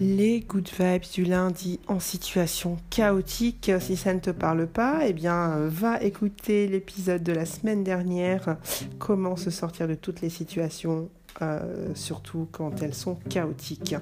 Les 0.00 0.40
good 0.40 0.68
vibes 0.78 1.04
du 1.14 1.24
lundi 1.24 1.80
en 1.88 2.00
situation 2.00 2.76
chaotique. 2.90 3.70
Si 3.80 3.96
ça 3.96 4.12
ne 4.12 4.20
te 4.20 4.30
parle 4.30 4.66
pas, 4.66 5.06
eh 5.06 5.14
bien, 5.14 5.56
va 5.68 6.02
écouter 6.02 6.68
l'épisode 6.68 7.22
de 7.22 7.32
la 7.32 7.46
semaine 7.46 7.82
dernière. 7.82 8.58
Comment 8.98 9.36
se 9.36 9.48
sortir 9.48 9.88
de 9.88 9.94
toutes 9.94 10.20
les 10.20 10.28
situations, 10.28 11.08
euh, 11.40 11.94
surtout 11.94 12.46
quand 12.52 12.82
elles 12.82 12.94
sont 12.94 13.16
chaotiques. 13.30 13.94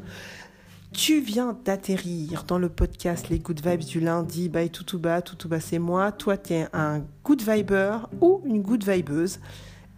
Tu 0.92 1.20
viens 1.20 1.56
d'atterrir 1.64 2.44
dans 2.44 2.58
le 2.58 2.68
podcast 2.68 3.28
Les 3.28 3.38
Good 3.38 3.64
Vibes 3.64 3.84
du 3.84 4.00
lundi 4.00 4.48
by 4.48 4.70
Toutouba. 4.70 5.22
Toutouba, 5.22 5.60
c'est 5.60 5.78
moi. 5.78 6.10
Toi, 6.10 6.36
tu 6.36 6.54
es 6.54 6.66
un 6.72 7.02
good 7.24 7.42
viber 7.42 8.08
ou 8.20 8.40
une 8.44 8.62
good 8.62 8.84
vibeuse. 8.84 9.38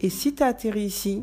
Et 0.01 0.10
si 0.10 0.34
tu 0.34 0.42
as 0.42 0.48
atterri 0.48 0.83
ici, 0.83 1.23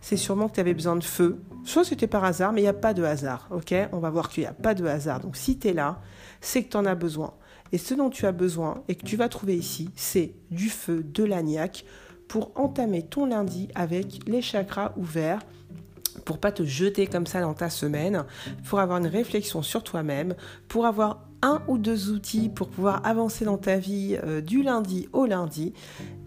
c'est 0.00 0.16
sûrement 0.16 0.48
que 0.48 0.54
tu 0.54 0.60
avais 0.60 0.74
besoin 0.74 0.94
de 0.94 1.04
feu. 1.04 1.40
Soit 1.66 1.84
c'était 1.84 2.06
par 2.06 2.22
hasard, 2.24 2.52
mais 2.52 2.60
il 2.60 2.64
n'y 2.64 2.68
a 2.68 2.72
pas 2.72 2.94
de 2.94 3.02
hasard, 3.02 3.48
ok? 3.50 3.74
On 3.92 3.98
va 3.98 4.08
voir 4.08 4.28
qu'il 4.28 4.44
n'y 4.44 4.48
a 4.48 4.52
pas 4.52 4.72
de 4.72 4.86
hasard. 4.86 5.18
Donc 5.20 5.36
si 5.36 5.58
tu 5.58 5.68
es 5.68 5.72
là, 5.72 6.00
c'est 6.40 6.62
que 6.62 6.70
tu 6.70 6.76
en 6.76 6.86
as 6.86 6.94
besoin. 6.94 7.34
Et 7.72 7.78
ce 7.78 7.92
dont 7.92 8.08
tu 8.08 8.24
as 8.24 8.32
besoin 8.32 8.84
et 8.86 8.94
que 8.94 9.04
tu 9.04 9.16
vas 9.16 9.28
trouver 9.28 9.56
ici, 9.56 9.90
c'est 9.96 10.32
du 10.52 10.70
feu, 10.70 11.02
de 11.02 11.24
l'agnac, 11.24 11.84
pour 12.28 12.52
entamer 12.54 13.02
ton 13.02 13.26
lundi 13.26 13.68
avec 13.74 14.28
les 14.28 14.42
chakras 14.42 14.92
ouverts, 14.96 15.40
pour 16.24 16.38
pas 16.38 16.52
te 16.52 16.62
jeter 16.62 17.08
comme 17.08 17.26
ça 17.26 17.40
dans 17.40 17.54
ta 17.54 17.68
semaine, 17.68 18.24
pour 18.68 18.78
avoir 18.78 18.98
une 18.98 19.08
réflexion 19.08 19.60
sur 19.62 19.82
toi-même, 19.82 20.36
pour 20.68 20.86
avoir 20.86 21.26
un 21.42 21.62
ou 21.68 21.78
deux 21.78 22.10
outils 22.10 22.48
pour 22.48 22.68
pouvoir 22.68 23.04
avancer 23.04 23.44
dans 23.44 23.58
ta 23.58 23.76
vie 23.76 24.16
euh, 24.24 24.40
du 24.40 24.62
lundi 24.62 25.08
au 25.12 25.26
lundi 25.26 25.74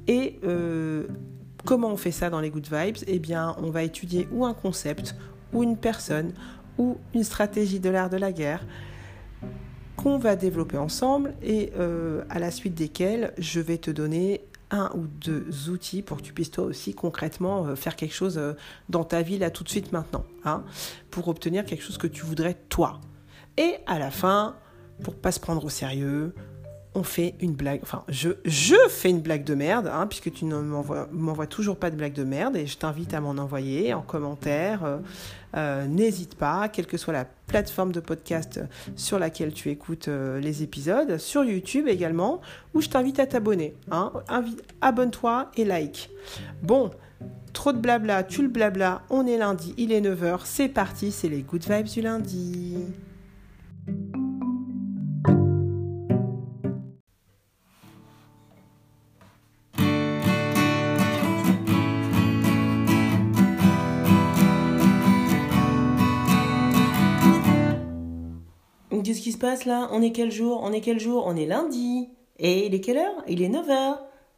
et 0.07 0.40
euh, 0.43 1.07
Comment 1.66 1.90
on 1.90 1.98
fait 1.98 2.12
ça 2.12 2.30
dans 2.30 2.40
les 2.40 2.49
Good 2.49 2.68
Vibes 2.72 2.98
Eh 3.08 3.20
bien, 3.20 3.55
on 3.62 3.70
va 3.70 3.84
étudier 3.84 4.27
ou 4.31 4.45
un 4.45 4.54
concept, 4.54 5.16
ou 5.54 5.63
une 5.63 5.77
personne, 5.77 6.34
ou 6.77 6.98
une 7.13 7.24
stratégie 7.24 7.79
de 7.79 7.90
l'art 7.90 8.10
de 8.10 8.18
la 8.18 8.32
guerre 8.32 8.66
qu'on 9.98 10.18
va 10.18 10.38
développer 10.38 10.77
ensemble 10.77 11.34
et 11.43 11.74
euh, 11.77 12.24
à 12.29 12.40
la 12.40 12.51
suite 12.51 12.74
desquels 12.74 13.34
je 13.38 13.60
vais 13.60 13.77
te 13.77 13.91
donner 13.91 14.41
un 14.71 14.90
ou 14.96 15.07
deux 15.07 15.70
outils 15.70 16.01
pour 16.01 16.18
que 16.18 16.21
tu 16.21 16.32
puisses 16.32 16.51
toi 16.51 16.63
aussi 16.63 16.93
concrètement 16.93 17.66
euh, 17.66 17.76
faire 17.76 17.98
quelque 17.98 18.13
chose 18.13 18.38
euh, 18.38 18.54
dans 18.88 19.04
ta 19.04 19.21
vie 19.21 19.38
là 19.38 19.49
tout 19.49 19.66
de 19.66 19.70
suite 19.70 19.91
maintenant, 19.91 20.23
hein, 20.46 20.63
pour 21.12 21.27
obtenir 21.27 21.66
quelque 21.66 21.84
chose 21.84 21.98
que 21.98 22.07
tu 22.07 22.23
voudrais 22.23 22.54
toi. 22.70 23.01
Et 23.57 23.76
à 23.88 23.99
la 23.99 24.10
fin, 24.10 24.55
pour 25.04 25.16
pas 25.16 25.34
se 25.34 25.40
prendre 25.41 25.66
au 25.66 25.70
sérieux, 25.70 26.34
on 26.95 27.04
fait 27.04 27.35
une 27.40 27.54
blague, 27.54 27.79
enfin 27.84 28.04
je, 28.09 28.29
fais 28.90 29.09
une 29.09 29.21
blague 29.21 29.43
de 29.43 29.54
merde, 29.54 29.87
hein, 29.87 30.07
puisque 30.07 30.32
tu 30.32 30.45
ne 30.45 30.55
m'envoies 30.59 31.48
toujours 31.48 31.77
pas 31.77 31.91
de 31.91 31.95
blague 31.95 32.13
de 32.13 32.23
merde, 32.23 32.55
et 32.55 32.65
je 32.65 32.77
t'invite 32.77 33.13
à 33.13 33.21
m'en 33.21 33.32
envoyer 33.32 33.93
en 33.93 34.01
commentaire. 34.01 34.84
Euh, 34.84 34.98
euh, 35.55 35.85
n'hésite 35.85 36.35
pas, 36.35 36.67
quelle 36.70 36.87
que 36.87 36.98
soit 36.98 37.13
la 37.13 37.26
plateforme 37.26 37.91
de 37.91 37.99
podcast 37.99 38.62
sur 38.95 39.20
laquelle 39.20 39.54
tu 39.54 39.70
écoutes 39.70 40.07
euh, 40.07 40.40
les 40.40 40.63
épisodes, 40.63 41.17
sur 41.17 41.43
YouTube 41.43 41.87
également, 41.87 42.41
où 42.73 42.82
je 42.82 42.90
t'invite 42.90 43.20
à 43.20 43.27
t'abonner. 43.27 43.76
Hein, 43.91 44.12
Abonne-toi 44.82 45.51
et 45.57 45.65
like. 45.65 46.10
Bon, 46.63 46.91
trop 47.54 47.71
de 47.71 47.79
blabla, 47.79 48.23
tu 48.23 48.41
le 48.41 48.48
blabla, 48.48 49.04
on 49.10 49.27
est 49.27 49.37
lundi, 49.37 49.73
il 49.77 49.91
est 49.91 50.01
9h, 50.01 50.41
c'est 50.43 50.70
parti, 50.70 51.12
c'est 51.12 51.29
les 51.29 51.41
good 51.41 51.63
vibes 51.67 51.87
du 51.87 52.01
lundi. 52.01 52.77
Qu'est-ce 69.09 69.22
qui 69.22 69.31
se 69.31 69.40
passe 69.40 69.66
là 69.66 69.89
On 69.91 70.03
est 70.03 70.11
quel 70.11 70.31
jour 70.31 70.61
On 70.63 70.72
est 70.72 70.81
quel 70.81 71.00
jour? 71.00 71.23
On 71.25 71.35
est 71.35 71.47
lundi. 71.47 72.09
Et 72.38 72.67
il 72.67 72.75
est 72.75 72.79
quelle 72.79 72.97
heure? 72.97 73.23
Il 73.28 73.41
est 73.41 73.50
9h. 73.50 73.97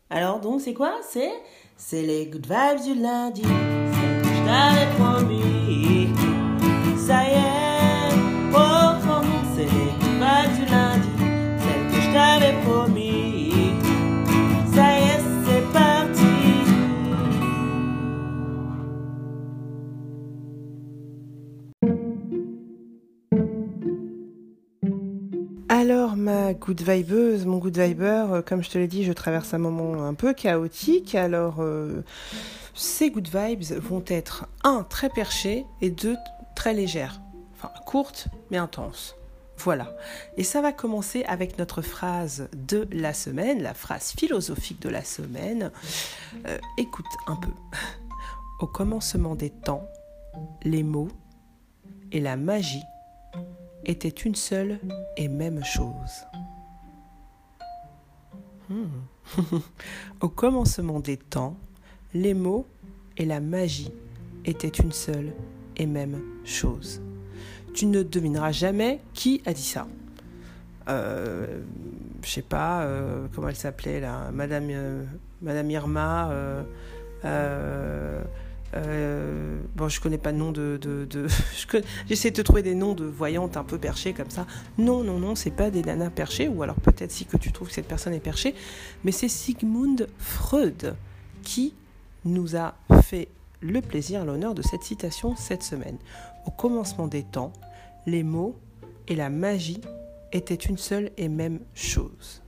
Alors 0.10 0.40
donc 0.40 0.62
c'est 0.62 0.74
quoi? 0.74 0.94
C'est 1.10 1.30
c'est 1.76 2.04
les 2.04 2.28
good 2.28 2.46
vibes 2.46 2.82
du 2.82 3.02
lundi. 3.02 3.42
Je 3.44 4.46
t'avais 4.46 4.90
promis. 4.98 6.08
Ça 7.06 7.22
y 7.26 7.34
est. 7.34 7.61
Ma 26.16 26.54
good 26.54 26.82
vibeuse, 26.82 27.46
mon 27.46 27.58
good 27.58 27.78
viber, 27.78 28.26
euh, 28.32 28.42
comme 28.42 28.64
je 28.64 28.70
te 28.70 28.78
l'ai 28.78 28.88
dit, 28.88 29.04
je 29.04 29.14
traverse 29.14 29.54
un 29.54 29.58
moment 29.58 30.06
un 30.06 30.14
peu 30.14 30.34
chaotique. 30.34 31.16
Alors 31.16 31.58
euh, 31.60 32.04
ces 32.74 33.12
good 33.12 33.30
vibes 33.34 33.64
vont 33.80 34.04
être 34.08 34.48
un 34.64 34.84
très 34.84 35.10
perchées 35.10 35.66
et 35.82 35.90
deux 35.90 36.18
très 36.56 36.74
légères, 36.74 37.22
enfin 37.56 37.72
courtes 37.86 38.28
mais 38.50 38.58
intenses. 38.58 39.16
Voilà. 39.58 39.96
Et 40.38 40.44
ça 40.44 40.62
va 40.62 40.72
commencer 40.72 41.24
avec 41.26 41.60
notre 41.60 41.82
phrase 41.82 42.50
de 42.54 42.88
la 42.92 43.14
semaine, 43.14 43.62
la 43.62 43.76
phrase 43.76 44.12
philosophique 44.18 44.82
de 44.82 44.90
la 44.90 45.04
semaine. 45.04 45.72
Euh, 46.48 46.58
écoute 46.78 47.06
un 47.28 47.36
peu. 47.36 47.52
Au 48.60 48.68
commencement 48.68 49.36
des 49.36 49.52
temps, 49.52 49.88
les 50.64 50.84
mots 50.84 51.10
et 52.12 52.20
la 52.20 52.38
magie 52.38 52.84
était 53.86 54.10
une 54.10 54.36
seule 54.36 54.80
et 55.18 55.28
même 55.28 55.64
chose. 55.64 56.26
Hmm. 58.70 58.86
Au 60.22 60.30
commencement 60.30 61.00
des 61.00 61.18
temps, 61.18 61.58
les 62.14 62.34
mots 62.34 62.66
et 63.18 63.26
la 63.26 63.40
magie 63.40 63.92
étaient 64.46 64.68
une 64.68 64.92
seule 64.92 65.34
et 65.78 65.86
même 65.86 66.22
chose. 66.44 67.02
Tu 67.74 67.86
ne 67.86 68.04
devineras 68.04 68.52
jamais 68.52 69.00
qui 69.14 69.42
a 69.46 69.54
dit 69.54 69.64
ça. 69.64 69.88
Euh, 70.90 71.62
je 72.24 72.30
sais 72.30 72.42
pas 72.42 72.84
euh, 72.84 73.28
comment 73.34 73.50
elle 73.50 73.56
s'appelait 73.56 74.00
là, 74.00 74.32
Madame, 74.32 74.68
euh, 74.70 75.04
Madame 75.42 75.70
Irma. 75.72 76.32
Euh, 78.74 79.60
bon, 79.76 79.90
je 79.90 80.00
connais 80.00 80.18
pas 80.18 80.32
de 80.32 80.38
nom 80.38 80.52
de. 80.52 80.78
de, 80.82 81.28
J'essaie 82.08 82.32
de 82.32 82.36
te 82.36 82.42
trouver 82.42 82.64
des 82.64 82.76
noms 82.76 82.94
de 82.94 83.06
voyantes 83.06 83.58
un 83.58 83.64
peu 83.64 83.78
perchées 83.78 84.14
comme 84.14 84.30
ça. 84.30 84.46
Non, 84.78 85.04
non, 85.04 85.20
non, 85.20 85.36
c'est 85.36 85.52
pas 85.52 85.72
des 85.72 85.82
nanas 85.82 86.10
perchées, 86.10 86.48
ou 86.48 86.64
alors 86.64 86.76
peut-être 86.76 87.12
si 87.12 87.26
que 87.26 87.38
tu 87.38 87.52
trouves 87.52 87.68
que 87.68 87.74
cette 87.74 87.88
personne 87.88 88.14
est 88.14 88.20
perchée, 88.20 88.56
mais 89.04 89.12
c'est 89.12 89.28
Sigmund 89.28 90.08
Freud 90.18 90.96
qui 91.44 91.74
nous 92.24 92.56
a 92.56 92.76
fait 93.04 93.28
le 93.62 93.82
plaisir, 93.82 94.26
l'honneur 94.26 94.56
de 94.56 94.62
cette 94.62 94.84
citation 94.84 95.36
cette 95.36 95.64
semaine. 95.64 95.98
Au 96.46 96.52
commencement 96.52 97.08
des 97.08 97.24
temps, 97.24 97.52
les 98.06 98.24
mots 98.24 98.56
et 99.08 99.16
la 99.16 99.30
magie 99.30 99.82
étaient 100.32 100.56
une 100.56 100.78
seule 100.78 101.12
et 101.18 101.28
même 101.28 101.60
chose. 101.74 102.42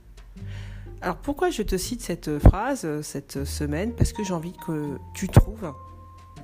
Alors 1.00 1.16
pourquoi 1.16 1.50
je 1.50 1.62
te 1.62 1.76
cite 1.76 2.00
cette 2.00 2.38
phrase 2.38 3.00
cette 3.02 3.44
semaine? 3.44 3.92
Parce 3.92 4.12
que 4.12 4.24
j'ai 4.24 4.32
envie 4.32 4.54
que 4.66 4.96
tu 5.12 5.28
trouves 5.28 5.72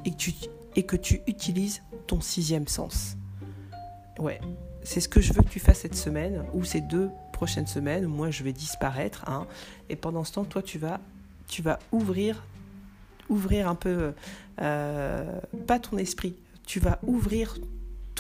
et 0.05 0.11
que 0.11 0.17
tu, 0.17 0.33
et 0.77 0.83
que 0.85 0.97
tu 0.97 1.23
utilises 1.27 1.83
ton 2.07 2.21
sixième 2.21 2.69
sens. 2.69 3.17
Ouais, 4.19 4.41
c'est 4.83 5.01
ce 5.01 5.09
que 5.09 5.21
je 5.21 5.33
veux 5.33 5.43
que 5.43 5.49
tu 5.49 5.61
fasses 5.61 5.81
cette 5.81 5.95
semaine 5.95 6.45
ou 6.55 6.65
ces 6.65 6.81
deux 6.81 7.11
prochaines 7.33 7.67
semaines. 7.67 8.07
Moi, 8.07 8.31
je 8.31 8.43
vais 8.43 8.53
disparaître. 8.53 9.29
Hein, 9.29 9.47
et 9.89 9.97
pendant 9.97 10.25
ce 10.25 10.33
temps, 10.33 10.45
toi, 10.45 10.63
tu 10.63 10.79
vas, 10.79 11.01
tu 11.49 11.63
vas 11.63 11.79
ouvrir, 11.93 12.45
ouvrir 13.29 13.69
un 13.69 13.75
peu, 13.75 14.13
euh, 14.61 15.41
pas 15.67 15.79
ton 15.79 15.97
esprit, 15.99 16.35
tu 16.67 16.81
vas 16.81 16.99
ouvrir 17.03 17.59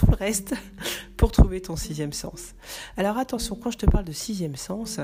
tout 0.00 0.10
le 0.10 0.16
reste 0.16 0.54
pour 1.16 1.30
trouver 1.30 1.60
ton 1.60 1.76
sixième 1.76 2.14
sens. 2.14 2.54
Alors 2.96 3.18
attention, 3.18 3.54
quand 3.54 3.70
je 3.70 3.76
te 3.76 3.86
parle 3.86 4.04
de 4.04 4.12
sixième 4.12 4.56
sens, 4.56 4.98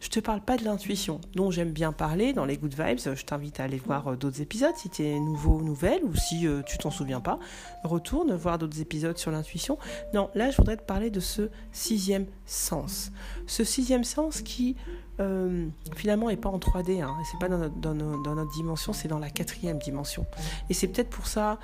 je 0.00 0.08
te 0.08 0.20
parle 0.20 0.42
pas 0.42 0.58
de 0.58 0.64
l'intuition, 0.64 1.20
dont 1.34 1.50
j'aime 1.50 1.70
bien 1.70 1.92
parler 1.92 2.34
dans 2.34 2.44
les 2.44 2.58
Good 2.58 2.74
Vibes. 2.74 2.98
Je 2.98 3.24
t'invite 3.24 3.60
à 3.60 3.64
aller 3.64 3.78
voir 3.78 4.08
euh, 4.08 4.16
d'autres 4.16 4.42
épisodes 4.42 4.74
si 4.76 4.90
tu 4.90 5.04
es 5.04 5.18
nouveau 5.18 5.56
ou 5.56 5.62
nouvelle, 5.62 6.04
ou 6.04 6.14
si 6.14 6.46
euh, 6.46 6.62
tu 6.62 6.76
t'en 6.76 6.90
souviens 6.90 7.20
pas, 7.20 7.38
retourne 7.82 8.34
voir 8.34 8.58
d'autres 8.58 8.80
épisodes 8.80 9.16
sur 9.16 9.30
l'intuition. 9.30 9.78
Non, 10.12 10.28
là 10.34 10.50
je 10.50 10.58
voudrais 10.58 10.76
te 10.76 10.84
parler 10.84 11.08
de 11.08 11.20
ce 11.20 11.48
sixième 11.72 12.26
sens. 12.44 13.10
Ce 13.46 13.64
sixième 13.64 14.04
sens 14.04 14.42
qui 14.42 14.76
euh, 15.20 15.68
finalement 15.96 16.28
n'est 16.28 16.36
pas 16.36 16.50
en 16.50 16.58
3D, 16.58 17.02
hein, 17.02 17.16
c'est 17.30 17.38
pas 17.38 17.48
dans 17.48 17.58
notre, 17.58 17.76
dans, 17.76 17.94
notre 17.94 18.52
dimension, 18.52 18.92
c'est 18.92 19.08
dans 19.08 19.18
la 19.18 19.30
quatrième 19.30 19.78
dimension. 19.78 20.26
Et 20.68 20.74
c'est 20.74 20.88
peut-être 20.88 21.10
pour 21.10 21.26
ça 21.26 21.58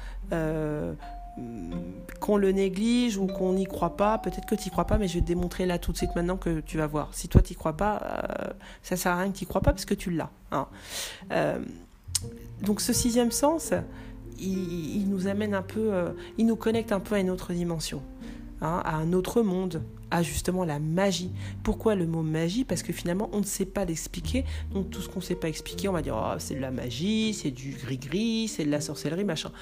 qu'on 2.20 2.36
le 2.36 2.52
néglige 2.52 3.16
ou 3.16 3.26
qu'on 3.26 3.52
n'y 3.52 3.66
croit 3.66 3.96
pas, 3.96 4.18
peut-être 4.18 4.46
que 4.46 4.54
tu 4.54 4.64
n'y 4.64 4.70
crois 4.70 4.84
pas, 4.84 4.98
mais 4.98 5.08
je 5.08 5.14
vais 5.14 5.20
te 5.20 5.26
démontrer 5.26 5.66
là 5.66 5.78
tout 5.78 5.92
de 5.92 5.96
suite 5.96 6.14
maintenant 6.14 6.36
que 6.36 6.60
tu 6.60 6.76
vas 6.76 6.86
voir. 6.86 7.10
Si 7.12 7.28
toi 7.28 7.40
tu 7.40 7.52
n'y 7.52 7.56
crois 7.56 7.76
pas, 7.76 8.00
euh, 8.02 8.52
ça 8.82 8.96
sert 8.96 9.12
à 9.12 9.20
rien 9.20 9.30
que 9.30 9.38
tu 9.38 9.44
n'y 9.44 9.48
crois 9.48 9.60
pas 9.60 9.72
parce 9.72 9.84
que 9.84 9.94
tu 9.94 10.10
l'as. 10.10 10.30
Hein. 10.52 10.66
Euh, 11.32 11.58
donc 12.62 12.80
ce 12.80 12.92
sixième 12.92 13.30
sens, 13.30 13.72
il, 14.40 15.08
nous 15.08 15.26
amène 15.26 15.54
un 15.54 15.62
peu, 15.62 15.92
euh, 15.92 16.10
il 16.36 16.46
nous 16.46 16.56
connecte 16.56 16.92
un 16.92 17.00
peu 17.00 17.14
à 17.14 17.20
une 17.20 17.30
autre 17.30 17.52
dimension. 17.52 18.02
hein, 18.60 18.82
à 18.84 18.96
un 18.96 19.12
autre 19.12 19.42
monde, 19.42 19.82
à 20.10 20.22
justement 20.22 20.64
la 20.64 20.78
magie. 20.78 21.32
Pourquoi 21.62 21.94
le 21.94 22.06
mot 22.06 22.22
magie? 22.22 22.64
Parce 22.64 22.82
que 22.82 22.92
finalement, 22.92 23.28
on 23.32 23.40
ne 23.40 23.44
sait 23.44 23.66
pas 23.66 23.84
l'expliquer. 23.84 24.44
Donc 24.72 24.90
tout 24.90 25.00
ce 25.00 25.08
qu'on 25.08 25.20
ne 25.20 25.24
sait 25.24 25.34
pas 25.34 25.48
expliquer, 25.48 25.88
on 25.88 25.92
va 25.92 26.02
dire 26.02 26.16
oh, 26.16 26.38
c'est 26.38 26.54
de 26.54 26.60
la 26.60 26.70
magie, 26.70 27.34
c'est 27.34 27.50
du 27.50 27.72
gris-gris, 27.72 28.48
c'est 28.48 28.64
de 28.64 28.70
la 28.70 28.80
sorcellerie, 28.80 29.24
machin. 29.24 29.52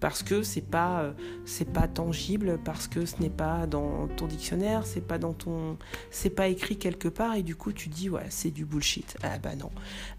Parce 0.00 0.22
que 0.22 0.42
c'est 0.42 0.60
pas 0.60 1.02
euh, 1.02 1.12
c'est 1.44 1.72
pas 1.72 1.88
tangible, 1.88 2.58
parce 2.64 2.86
que 2.86 3.06
ce 3.06 3.16
n'est 3.20 3.30
pas 3.30 3.66
dans 3.66 4.08
ton 4.16 4.26
dictionnaire, 4.26 4.86
c'est 4.86 5.00
pas 5.00 5.18
dans 5.18 5.32
ton 5.32 5.78
c'est 6.10 6.30
pas 6.30 6.48
écrit 6.48 6.76
quelque 6.76 7.08
part 7.08 7.34
et 7.34 7.42
du 7.42 7.56
coup 7.56 7.72
tu 7.72 7.88
dis 7.88 8.10
ouais 8.10 8.26
c'est 8.28 8.50
du 8.50 8.64
bullshit. 8.64 9.16
Ah 9.22 9.38
bah 9.38 9.56
non. 9.56 9.70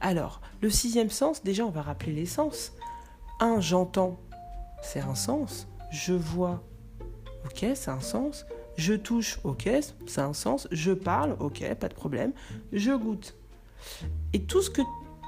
Alors 0.01 0.42
le 0.62 0.69
sixième 0.69 1.10
sens, 1.10 1.44
déjà 1.44 1.66
on 1.66 1.69
va 1.69 1.81
rappeler 1.81 2.13
les 2.13 2.25
sens. 2.25 2.74
Un, 3.40 3.62
j'entends, 3.62 4.19
c'est 4.81 5.01
un 5.01 5.16
sens. 5.16 5.68
Je 5.92 6.13
vois, 6.13 6.63
ok, 7.45 7.66
c'est 7.75 7.92
un 7.92 8.00
sens. 8.00 8.45
Je 8.77 8.94
touche, 8.94 9.39
ok, 9.44 9.69
ça 10.06 10.24
a 10.24 10.27
un 10.27 10.33
sens. 10.33 10.68
Je 10.71 10.91
parle, 10.91 11.35
ok, 11.39 11.63
pas 11.75 11.89
de 11.89 11.94
problème. 11.94 12.31
Je 12.71 12.91
goûte. 12.91 13.35
Et 14.33 14.41
tout 14.41 14.62
ce 14.62 14.69
que 14.69 14.81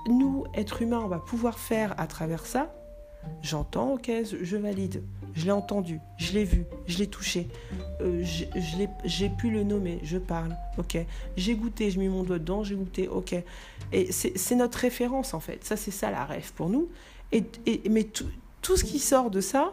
nous, 0.07 0.45
êtres 0.53 0.81
humains, 0.81 1.01
on 1.03 1.07
va 1.07 1.19
pouvoir 1.19 1.59
faire 1.59 1.99
à 1.99 2.07
travers 2.07 2.45
ça, 2.45 2.73
j'entends, 3.41 3.93
ok, 3.93 4.11
je 4.41 4.57
valide. 4.57 5.03
Je 5.35 5.45
l'ai 5.45 5.51
entendu, 5.51 5.99
je 6.17 6.33
l'ai 6.33 6.43
vu, 6.43 6.65
je 6.87 6.97
l'ai 6.97 7.07
touché, 7.07 7.47
euh, 8.01 8.23
j'ai 9.05 9.29
pu 9.29 9.51
le 9.51 9.63
nommer, 9.63 9.99
je 10.03 10.17
parle, 10.17 10.57
ok. 10.77 10.97
J'ai 11.37 11.55
goûté, 11.55 11.91
je 11.91 11.99
mis 11.99 12.07
mon 12.07 12.23
doigt 12.23 12.39
dedans, 12.39 12.63
j'ai 12.63 12.75
goûté, 12.75 13.07
ok. 13.07 13.35
Et 13.91 14.11
c'est 14.11 14.55
notre 14.55 14.79
référence 14.79 15.33
en 15.33 15.39
fait. 15.39 15.63
Ça, 15.63 15.77
c'est 15.77 15.91
ça 15.91 16.11
la 16.11 16.25
rêve 16.25 16.51
pour 16.53 16.69
nous. 16.69 16.89
Et, 17.31 17.43
mais 17.89 18.03
tout, 18.03 18.25
tout, 18.61 18.75
ce 18.75 18.83
qui 18.83 18.99
sort 18.99 19.29
de 19.29 19.39
ça, 19.39 19.71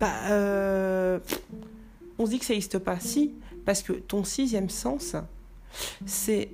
bah, 0.00 0.12
euh, 0.30 1.18
on 2.18 2.26
se 2.26 2.30
dit 2.30 2.38
que 2.38 2.44
ça 2.44 2.52
n'existe 2.52 2.78
pas. 2.78 2.98
Si, 3.00 3.34
parce 3.64 3.82
que 3.82 3.92
ton 3.92 4.24
sixième 4.24 4.68
sens, 4.68 5.16
c'est 6.04 6.50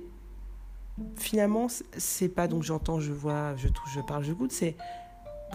finalement, 1.15 1.67
c'est 1.97 2.29
pas 2.29 2.47
donc 2.47 2.63
j'entends, 2.63 2.99
je 2.99 3.11
vois, 3.11 3.55
je 3.55 3.67
touche, 3.67 3.93
je 3.95 4.01
parle, 4.01 4.23
je 4.23 4.33
goûte, 4.33 4.51
c'est 4.51 4.75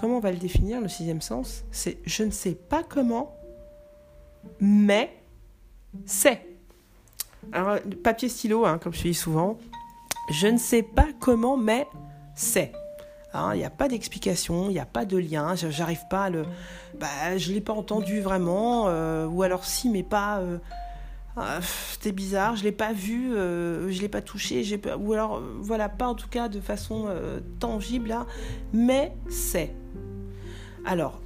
comment 0.00 0.16
on 0.16 0.20
va 0.20 0.32
le 0.32 0.38
définir, 0.38 0.80
le 0.80 0.88
sixième 0.88 1.20
sens? 1.20 1.64
C'est 1.70 1.98
je 2.04 2.24
ne 2.24 2.30
sais 2.30 2.54
pas 2.54 2.82
comment, 2.82 3.36
mais 4.60 5.16
c'est. 6.06 6.44
Alors, 7.52 7.78
papier 8.02 8.28
stylo, 8.28 8.66
hein, 8.66 8.78
comme 8.78 8.92
je 8.92 9.02
dis 9.02 9.14
souvent, 9.14 9.58
je 10.30 10.48
ne 10.48 10.58
sais 10.58 10.82
pas 10.82 11.08
comment, 11.18 11.56
mais 11.56 11.86
c'est. 12.34 12.72
Hein, 13.34 13.50
il 13.54 13.58
n'y 13.58 13.64
a 13.64 13.70
pas 13.70 13.88
d'explication, 13.88 14.70
il 14.70 14.72
n'y 14.72 14.78
a 14.78 14.86
pas 14.86 15.04
de 15.04 15.18
lien, 15.18 15.54
j'arrive 15.54 16.06
pas 16.08 16.24
à 16.24 16.30
le... 16.30 16.46
Bah, 16.98 17.36
je 17.36 17.50
ne 17.50 17.54
l'ai 17.54 17.60
pas 17.60 17.74
entendu 17.74 18.20
vraiment, 18.20 18.86
euh, 18.88 19.26
ou 19.26 19.42
alors 19.42 19.64
si, 19.64 19.90
mais 19.90 20.02
pas... 20.02 20.38
Euh, 20.38 20.58
ah, 21.36 21.60
c'était 21.92 22.12
bizarre, 22.12 22.56
je 22.56 22.64
l'ai 22.64 22.72
pas 22.72 22.92
vu, 22.92 23.34
euh, 23.34 23.92
je 23.92 24.00
l'ai 24.00 24.08
pas 24.08 24.22
touché, 24.22 24.64
ou 24.98 25.12
alors 25.12 25.40
voilà, 25.60 25.88
pas 25.88 26.08
en 26.08 26.14
tout 26.14 26.26
cas 26.26 26.48
de 26.48 26.60
façon 26.60 27.06
tangible 27.60 28.08
là, 28.08 28.26
mais 28.72 29.12
c'est. 29.30 29.72
Alors, 30.84 31.20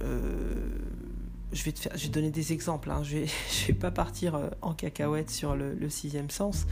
je 0.00 1.62
vais 1.62 1.72
te 1.72 1.78
faire, 1.78 1.92
je 1.94 2.04
vais 2.04 2.08
donner 2.08 2.30
des 2.30 2.54
exemples. 2.54 2.90
Hein, 2.90 3.02
je 3.02 3.18
vais, 3.18 3.26
vais 3.66 3.74
pas 3.74 3.90
partir 3.90 4.40
en 4.62 4.72
cacahuète 4.72 5.28
sur 5.28 5.54
le 5.56 5.90
sixième 5.90 6.30
sens 6.30 6.66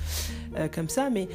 comme 0.72 0.88
ça, 0.88 1.10
mais 1.10 1.28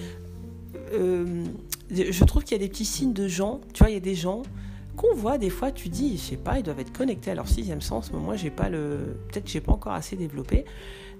je 0.91 2.23
trouve 2.23 2.43
qu'il 2.43 2.57
y 2.57 2.59
a 2.59 2.63
des 2.63 2.69
petits 2.69 2.85
signes 2.85 3.13
de 3.13 3.27
gens, 3.27 3.61
tu 3.73 3.79
vois, 3.79 3.89
il 3.89 3.93
y 3.93 3.97
a 3.97 4.01
des 4.01 4.15
gens 4.15 4.43
qu'on 4.95 5.15
voit 5.15 5.37
des 5.37 5.49
fois, 5.49 5.71
tu 5.71 5.87
dis, 5.87 6.17
je 6.17 6.21
sais 6.21 6.37
pas, 6.37 6.59
ils 6.59 6.63
doivent 6.63 6.79
être 6.79 6.91
connectés 6.91 7.31
à 7.31 7.35
leur 7.35 7.47
sixième 7.47 7.81
sens, 7.81 8.11
mais 8.11 8.19
moi 8.19 8.35
j'ai 8.35 8.49
pas 8.49 8.69
le, 8.69 9.17
peut-être 9.29 9.47
j'ai 9.47 9.61
pas 9.61 9.71
encore 9.71 9.93
assez 9.93 10.15
développé. 10.15 10.65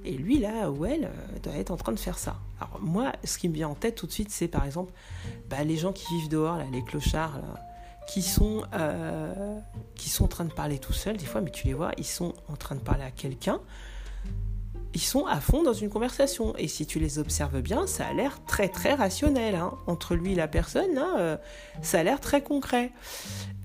Et 0.06 0.13
lui 0.13 0.40
là 0.40 0.72
ou 0.72 0.86
elle 0.86 1.06
euh, 1.06 1.40
doit 1.44 1.54
être 1.56 1.72
en 1.72 1.78
train 1.78 1.92
de 1.92 2.00
faire 2.00 2.18
ça. 2.18 2.38
Alors 2.60 2.80
moi, 2.81 3.12
ce 3.24 3.38
qui 3.38 3.50
me 3.50 3.54
vient 3.54 3.68
en 3.69 3.75
tête 3.75 3.96
tout 3.96 4.06
de 4.06 4.12
suite, 4.12 4.31
c'est 4.31 4.48
par 4.48 4.66
exemple 4.66 4.94
bah, 5.50 5.63
les 5.63 5.78
gens 5.78 5.92
qui 5.92 6.06
vivent 6.13 6.30
dehors, 6.30 6.57
les 6.72 6.84
clochards, 6.84 7.40
qui 8.07 8.22
sont 8.22 8.63
euh, 8.74 9.60
qui 9.95 10.10
sont 10.10 10.25
en 10.25 10.30
train 10.30 10.45
de 10.45 10.54
parler 10.54 10.80
tout 10.80 10.94
seuls 10.94 11.18
des 11.18 11.25
fois, 11.25 11.42
mais 11.42 11.52
tu 11.52 11.68
les 11.68 11.74
vois, 11.74 11.92
ils 11.98 12.06
sont 12.06 12.34
en 12.48 12.56
train 12.56 12.75
de 12.75 12.81
parler 12.81 13.04
à 13.04 13.12
quelqu'un 13.12 13.62
ils 14.94 15.01
sont 15.01 15.25
à 15.25 15.39
fond 15.39 15.62
dans 15.63 15.74
une 15.74 15.89
conversation. 15.89 16.56
Et 16.57 16.68
si 16.68 16.86
tu 16.86 17.00
les 17.00 17.19
observes 17.19 17.62
bien, 17.62 17.86
ça 17.86 18.07
a 18.07 18.13
l'air 18.13 18.44
très 18.45 18.69
très 18.69 18.95
rationnel. 18.95 19.56
Hein. 19.56 19.74
Entre 19.88 20.15
lui 20.15 20.31
et 20.31 20.36
la 20.36 20.47
personne, 20.47 21.00
euh, 21.18 21.38
ça 21.81 22.00
a 22.00 22.03
l'air 22.03 22.19
très 22.19 22.41
concret. 22.41 22.91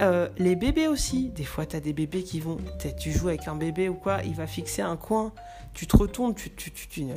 Euh, 0.03 0.29
les 0.39 0.55
bébés 0.55 0.89
aussi. 0.89 1.31
Des 1.31 1.45
fois, 1.45 1.65
tu 1.67 1.77
as 1.77 1.81
des 1.81 1.93
bébés 1.93 2.23
qui 2.23 2.41
vont... 2.41 2.59
Tu 2.99 3.11
joues 3.13 3.29
avec 3.29 3.49
un 3.49 3.57
bébé 3.57 3.89
ou 3.89 3.95
quoi, 3.95 4.23
il 4.25 4.35
va 4.35 4.47
fixer 4.47 4.83
un 4.83 4.97
coin. 4.97 5.33
Tu 5.73 5.87
te 5.87 5.97
retournes, 5.97 6.35
tu, 6.35 6.51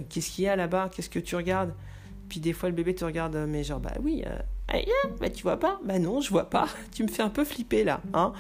qu'est-ce 0.10 0.32
qu'il 0.32 0.46
y 0.46 0.48
a 0.48 0.56
là-bas? 0.56 0.90
Qu'est-ce 0.96 1.10
que 1.10 1.20
tu 1.20 1.36
regardes? 1.36 1.74
Puis 2.30 2.40
des 2.40 2.54
fois, 2.54 2.70
le 2.70 2.76
bébé 2.76 2.96
te 2.96 3.06
regarde, 3.06 3.36
mais 3.48 3.64
genre, 3.64 3.80
bah 3.80 3.94
oui... 4.02 4.24
Euh, 4.26 4.38
bah, 5.20 5.30
tu 5.30 5.44
vois 5.44 5.58
pas? 5.58 5.80
Bah 5.84 6.00
non, 6.00 6.22
je 6.22 6.30
vois 6.30 6.50
pas. 6.50 6.68
Tu 6.94 7.04
me 7.04 7.08
fais 7.08 7.24
un 7.24 7.30
peu 7.30 7.46
flipper 7.46 7.84
là. 7.84 8.02
Hein 8.14 8.34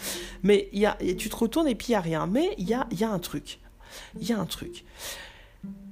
mais 0.44 0.68
y 0.74 0.86
a, 0.86 0.98
tu 1.18 1.30
te 1.30 1.36
retournes 1.36 1.68
et 1.68 1.76
puis 1.76 1.88
il 1.90 1.92
n'y 1.92 1.96
a 1.96 2.02
rien. 2.02 2.28
Mais 2.28 2.54
il 2.58 2.68
y 2.68 2.74
a, 2.74 2.88
y 2.92 3.04
a 3.04 3.10
un 3.10 3.20
truc. 3.20 3.60
Il 4.20 4.28
y 4.28 4.34
a 4.34 4.40
un 4.40 4.46
truc. 4.46 4.84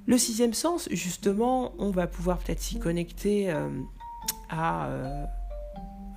Le 0.06 0.18
sixième 0.18 0.54
sens, 0.54 0.88
justement, 0.92 1.72
on 1.78 1.90
va 1.90 2.06
pouvoir 2.06 2.38
peut-être 2.38 2.60
s'y 2.60 2.78
connecter 2.78 3.50
euh, 3.50 3.68
euh, 4.52 5.24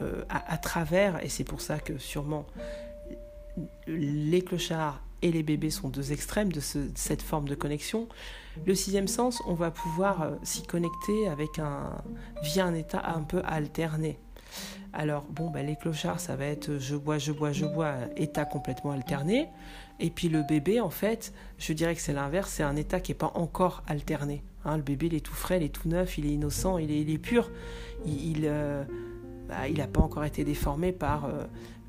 euh, 0.02 0.24
à, 0.30 0.58
travers, 0.58 1.24
et 1.24 1.30
c'est 1.30 1.44
pour 1.44 1.60
ça 1.60 1.80
que 1.80 1.98
sûrement 1.98 2.46
les 3.88 4.42
clochards 4.44 5.02
et 5.22 5.32
les 5.32 5.44
bébés 5.44 5.72
sont 5.72 5.90
deux 5.90 6.14
extrêmes 6.14 6.52
de, 6.52 6.62
cette 6.62 7.22
forme 7.22 7.50
de 7.50 7.56
connexion. 7.56 8.08
Le 8.66 8.76
sixième 8.76 9.08
sens, 9.08 9.42
on 9.48 9.56
va 9.56 9.72
pouvoir 9.72 10.34
s'y 10.44 10.64
connecter 10.64 11.28
via 12.44 12.66
un 12.66 12.74
état 12.76 13.04
un 13.06 13.24
peu 13.24 13.42
alterné. 13.44 14.20
Alors, 14.92 15.26
bon, 15.30 15.50
bah, 15.50 15.62
les 15.62 15.76
clochards, 15.76 16.20
ça 16.20 16.36
va 16.36 16.46
être 16.46 16.80
je 16.80 16.96
bois, 16.96 17.18
je 17.18 17.32
bois, 17.32 17.52
je 17.52 17.66
bois, 17.66 17.96
état 18.16 18.46
complètement 18.46 18.92
alterné. 18.92 19.48
Et 20.00 20.10
puis 20.10 20.30
le 20.30 20.44
bébé, 20.44 20.80
en 20.80 20.90
fait, 20.90 21.34
je 21.58 21.74
dirais 21.74 21.94
que 21.94 22.02
c'est 22.02 22.14
l'inverse, 22.14 22.52
c'est 22.52 22.64
un 22.64 22.76
état 22.76 23.00
qui 23.00 23.12
n'est 23.12 23.18
pas 23.18 23.32
encore 23.36 23.84
alterné. 23.88 24.44
Hein, 24.66 24.78
le 24.78 24.84
bébé, 24.84 25.08
il 25.08 25.16
est 25.16 25.20
tout 25.20 25.34
frais, 25.34 25.58
il 25.58 25.64
est 25.64 25.70
tout 25.70 25.88
neuf, 25.88 26.18
il 26.18 26.26
est 26.26 26.34
innocent, 26.34 26.78
il 26.78 26.92
est, 26.92 27.02
il 27.02 27.10
est 27.10 27.18
pur. 27.18 27.52
Il 28.06 28.42
n'a 28.42 28.48
euh, 28.48 28.84
bah, 29.48 29.88
pas 29.92 30.02
encore 30.02 30.24
été 30.24 30.44
déformé 30.44 30.92
par, 30.92 31.26
euh, 31.26 31.46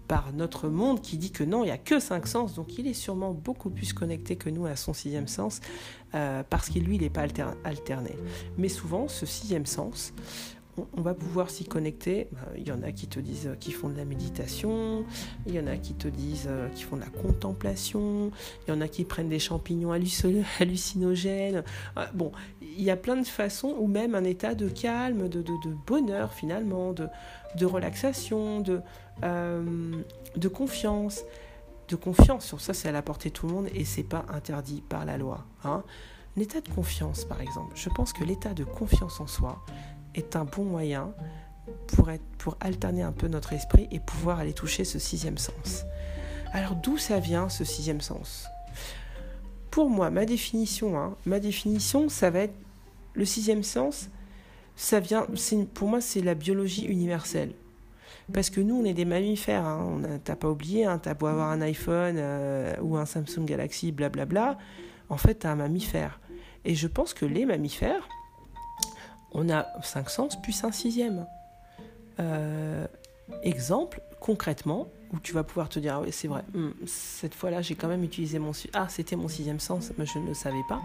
par 0.08 0.32
notre 0.32 0.68
monde 0.68 1.00
qui 1.00 1.16
dit 1.16 1.30
que 1.30 1.44
non, 1.44 1.62
il 1.62 1.66
n'y 1.66 1.72
a 1.72 1.78
que 1.78 2.00
cinq 2.00 2.26
sens. 2.26 2.54
Donc 2.54 2.78
il 2.78 2.86
est 2.86 2.94
sûrement 2.94 3.32
beaucoup 3.32 3.70
plus 3.70 3.92
connecté 3.92 4.36
que 4.36 4.50
nous 4.50 4.66
à 4.66 4.76
son 4.76 4.92
sixième 4.92 5.28
sens, 5.28 5.60
euh, 6.14 6.42
parce 6.48 6.68
qu'il, 6.68 6.84
lui, 6.84 6.96
il 6.96 7.02
n'est 7.02 7.10
pas 7.10 7.22
alterné. 7.64 8.16
Mais 8.58 8.68
souvent, 8.68 9.08
ce 9.08 9.24
sixième 9.24 9.66
sens, 9.66 10.12
on 10.96 11.00
va 11.00 11.14
pouvoir 11.14 11.50
s'y 11.50 11.64
connecter. 11.64 12.28
Euh, 12.32 12.56
il 12.56 12.66
y 12.66 12.72
en 12.72 12.82
a 12.82 12.92
qui 12.92 13.06
te 13.06 13.20
disent 13.20 13.50
qu'ils 13.60 13.74
font 13.74 13.88
de 13.88 13.96
la 13.96 14.04
méditation, 14.04 15.04
il 15.46 15.54
y 15.54 15.60
en 15.60 15.66
a 15.66 15.76
qui 15.76 15.94
te 15.94 16.08
disent 16.08 16.48
euh, 16.48 16.68
qu'ils 16.70 16.84
font 16.84 16.96
de 16.96 17.00
la 17.00 17.08
contemplation, 17.08 18.30
il 18.66 18.70
y 18.70 18.76
en 18.76 18.80
a 18.80 18.88
qui 18.88 19.04
prennent 19.04 19.28
des 19.28 19.38
champignons 19.38 19.92
hallucinogènes. 20.60 21.64
Euh, 21.96 22.06
bon, 22.14 22.32
il 22.60 22.82
y 22.82 22.90
a 22.90 22.96
plein 22.96 23.16
de 23.16 23.26
façons, 23.26 23.74
ou 23.78 23.86
même 23.86 24.14
un 24.14 24.24
état 24.24 24.54
de 24.54 24.68
calme, 24.68 25.28
de, 25.28 25.44
bonheur 25.86 26.32
finalement, 26.32 26.92
de, 26.92 27.66
relaxation, 27.66 28.60
de, 28.60 28.80
confiance. 30.48 31.22
De 31.88 31.96
confiance, 31.96 32.46
sur 32.46 32.60
ça 32.60 32.72
c'est 32.72 32.88
à 32.88 32.92
la 32.92 33.02
portée 33.02 33.30
de 33.30 33.34
tout 33.34 33.48
le 33.48 33.52
monde 33.52 33.68
et 33.74 33.84
c'est 33.84 34.04
pas 34.04 34.24
interdit 34.28 34.80
par 34.88 35.04
la 35.04 35.18
loi. 35.18 35.44
Hein. 35.64 35.82
Un 36.36 36.40
état 36.40 36.60
de 36.60 36.68
confiance 36.68 37.24
par 37.24 37.40
exemple. 37.40 37.72
Je 37.74 37.88
pense 37.88 38.12
que 38.12 38.22
l'état 38.22 38.54
de 38.54 38.62
confiance 38.62 39.20
en 39.20 39.26
soi, 39.26 39.64
est 40.14 40.36
un 40.36 40.44
bon 40.44 40.64
moyen 40.64 41.12
pour, 42.38 42.56
alterner 42.60 43.02
un 43.02 43.12
peu 43.12 43.28
notre 43.28 43.52
esprit 43.52 43.88
et 43.90 44.00
pouvoir 44.00 44.40
aller 44.40 44.52
toucher 44.52 44.84
ce 44.84 44.98
sixième 44.98 45.38
sens. 45.38 45.84
Alors 46.52 46.74
d'où 46.74 46.98
ça 46.98 47.20
vient 47.20 47.48
ce 47.48 47.64
sixième 47.64 48.00
sens? 48.00 48.46
Pour 49.70 49.88
moi, 49.88 50.10
ma 50.10 50.26
définition, 50.26 50.98
hein, 50.98 51.16
ma 51.26 51.38
définition, 51.38 52.08
ça 52.08 52.30
va 52.30 52.40
être 52.40 52.54
le 53.14 53.24
sixième 53.24 53.62
sens. 53.62 54.08
Ça 54.74 54.98
vient, 54.98 55.26
pour 55.74 55.88
moi, 55.88 56.00
c'est 56.00 56.22
la 56.22 56.34
biologie 56.34 56.86
universelle. 56.86 57.52
Parce 58.32 58.50
que 58.50 58.60
nous, 58.60 58.76
on 58.76 58.84
est 58.84 58.94
des 58.94 59.04
mammifères. 59.04 59.64
Hein. 59.64 60.00
T'as 60.24 60.36
pas 60.36 60.48
oublié, 60.48 60.84
hein, 60.84 60.98
t'as 60.98 61.14
beau 61.14 61.26
avoir 61.26 61.50
un 61.50 61.60
iPhone 61.60 62.16
euh, 62.18 62.74
ou 62.80 62.96
un 62.96 63.06
Samsung 63.06 63.44
Galaxy, 63.44 63.92
blablabla. 63.92 64.58
En 65.08 65.16
fait, 65.16 65.34
t'as 65.34 65.50
un 65.50 65.56
mammifère. 65.56 66.20
Et 66.64 66.74
je 66.74 66.86
pense 66.86 67.14
que 67.14 67.26
les 67.26 67.46
mammifères, 67.46 68.08
on 69.40 69.48
a 69.48 69.66
cinq 69.82 70.10
sens 70.10 70.40
plus 70.40 70.62
un 70.64 70.72
sixième. 70.72 71.26
Euh, 72.18 72.86
exemple, 73.42 74.02
concrètement, 74.20 74.88
où 75.12 75.18
tu 75.18 75.32
vas 75.32 75.42
pouvoir 75.42 75.68
te 75.68 75.78
dire, 75.78 75.94
ah 75.96 76.00
oui, 76.02 76.12
c'est 76.12 76.28
vrai, 76.28 76.44
hmm, 76.52 76.70
cette 76.86 77.34
fois-là, 77.34 77.62
j'ai 77.62 77.74
quand 77.74 77.88
même 77.88 78.04
utilisé 78.04 78.38
mon... 78.38 78.52
Ah, 78.74 78.86
c'était 78.88 79.16
mon 79.16 79.28
sixième 79.28 79.58
sens, 79.58 79.92
mais 79.96 80.04
je 80.06 80.18
ne 80.18 80.28
le 80.28 80.34
savais 80.34 80.62
pas. 80.68 80.80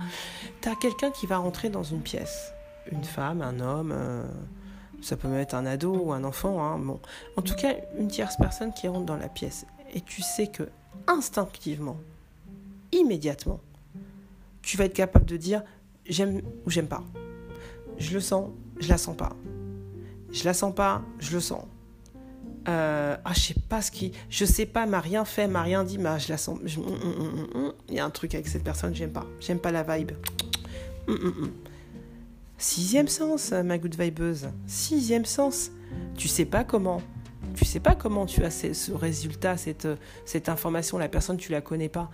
Tu 0.62 0.70
as 0.70 0.76
quelqu'un 0.76 1.12
qui 1.12 1.26
va 1.26 1.38
rentrer 1.38 1.70
dans 1.70 1.84
une 1.84 2.02
pièce. 2.02 2.54
Une 2.92 3.04
femme, 3.04 3.42
un 3.42 3.60
homme, 3.60 3.92
euh, 3.94 4.24
ça 5.02 5.18
peut 5.18 5.28
même 5.28 5.42
être 5.42 5.54
un 5.54 5.66
ado 5.66 5.94
ou 5.94 6.14
un 6.14 6.24
enfant. 6.24 6.64
Hein, 6.64 6.80
bon. 6.80 7.00
En 7.36 7.42
tout 7.42 7.56
cas, 7.56 7.76
une 7.98 8.08
tierce 8.08 8.38
personne 8.38 8.74
qui 8.74 8.88
rentre 8.88 9.06
dans 9.06 9.18
la 9.18 9.30
pièce. 9.30 9.66
Et 9.94 10.02
tu 10.02 10.22
sais 10.22 10.48
que, 10.48 10.64
instinctivement, 11.08 11.98
immédiatement, 12.92 13.60
tu 14.62 14.78
vas 14.78 14.86
être 14.86 14.94
capable 14.94 15.26
de 15.26 15.38
dire 15.38 15.62
j'aime 16.08 16.42
ou 16.66 16.70
j'aime 16.70 16.88
pas. 16.88 17.04
Je 17.98 18.14
le 18.14 18.20
sens, 18.20 18.50
je 18.80 18.90
la 18.90 18.98
sens 18.98 19.16
pas. 19.16 19.36
Je 20.32 20.44
la 20.44 20.54
sens 20.54 20.74
pas, 20.74 21.02
je 21.20 21.34
le 21.34 21.40
sens. 21.40 21.64
Euh, 22.68 23.16
ah, 23.24 23.34
je 23.34 23.40
sais 23.40 23.56
pas 23.70 23.82
ce 23.82 23.92
qui. 23.92 24.12
Je 24.30 24.44
sais 24.44 24.66
pas, 24.66 24.86
m'a 24.86 25.00
rien 25.00 25.24
fait, 25.24 25.48
m'a 25.48 25.62
rien 25.62 25.84
dit, 25.84 25.98
je 25.98 26.30
la 26.30 26.38
sens. 26.38 26.60
Mm, 26.60 26.82
mm, 26.82 27.60
mm, 27.60 27.72
Il 27.90 27.96
y 27.96 28.00
a 28.00 28.06
un 28.06 28.10
truc 28.10 28.34
avec 28.34 28.48
cette 28.48 28.64
personne, 28.64 28.96
j'aime 28.96 29.12
pas. 29.12 29.26
J'aime 29.40 29.60
pas 29.60 29.72
la 29.72 29.84
vibe. 29.84 30.12
Sixième 32.58 33.08
sens, 33.08 33.52
ma 33.52 33.78
good 33.78 33.96
vibeuse. 34.00 34.48
Sixième 34.66 35.26
sens. 35.26 35.72
Tu 36.18 36.28
sais 36.28 36.46
pas 36.46 36.64
comment. 36.64 37.02
Tu 37.56 37.64
sais 37.64 37.80
pas 37.80 37.96
comment 37.96 38.26
tu 38.26 38.44
as 38.44 38.50
ce, 38.50 38.92
résultat, 38.92 39.56
cette, 39.56 39.88
cette 40.26 40.50
information. 40.50 40.98
La 40.98 41.08
personne, 41.08 41.38
tu 41.38 41.52
la 41.52 41.62
connais 41.62 41.90
pas. 41.90 42.10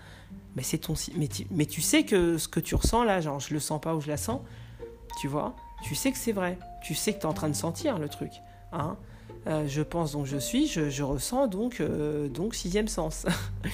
Mais 0.55 0.63
c'est 0.63 0.79
ton. 0.79 0.93
Tu, 0.93 1.47
mais 1.49 1.65
tu 1.65 1.81
sais 1.81 2.03
que 2.03 2.37
ce 2.37 2.47
que 2.47 2.59
tu 2.59 2.75
ressens 2.75 3.05
là, 3.05 3.21
genre 3.21 3.39
je 3.39 3.53
le 3.53 3.59
sens 3.59 3.79
pas 3.79 3.95
ou 3.95 4.01
je 4.01 4.09
la 4.09 4.17
sens, 4.17 4.41
tu 5.19 5.27
vois, 5.27 5.55
tu 5.83 5.95
sais 5.95 6.11
que 6.11 6.17
c'est 6.17 6.31
vrai. 6.31 6.57
Tu 6.83 6.95
sais 6.95 7.13
que 7.13 7.19
tu 7.19 7.23
es 7.23 7.29
en 7.29 7.33
train 7.33 7.49
de 7.49 7.55
sentir 7.55 7.97
le 7.99 8.09
truc. 8.09 8.31
Hein 8.71 8.97
euh, 9.47 9.65
je 9.67 9.81
pense 9.81 10.11
donc 10.11 10.27
je 10.27 10.37
suis, 10.37 10.67
je, 10.67 11.03
ressens 11.03 11.47
donc, 11.47 11.79
euh, 11.79 12.27
donc 12.27 12.55
sixième 12.55 12.87
sens. 12.87 13.25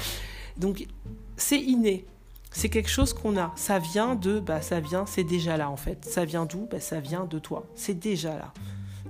donc 0.57 0.87
c'est 1.35 1.59
inné. 1.59 2.05
C'est 2.51 2.69
quelque 2.69 2.89
chose 2.89 3.13
qu'on 3.13 3.37
a. 3.37 3.51
Ça 3.55 3.77
vient 3.77 4.15
de, 4.15 4.39
bah 4.39 4.61
ça 4.61 4.79
vient, 4.79 5.05
c'est 5.05 5.23
déjà 5.23 5.57
là 5.57 5.69
en 5.69 5.77
fait. 5.77 6.05
Ça 6.05 6.25
vient 6.25 6.45
d'où? 6.45 6.67
Bah, 6.71 6.79
Ça 6.79 6.99
vient 6.99 7.25
de 7.25 7.39
toi. 7.39 7.65
C'est 7.75 7.99
déjà 7.99 8.35
là. 8.35 8.53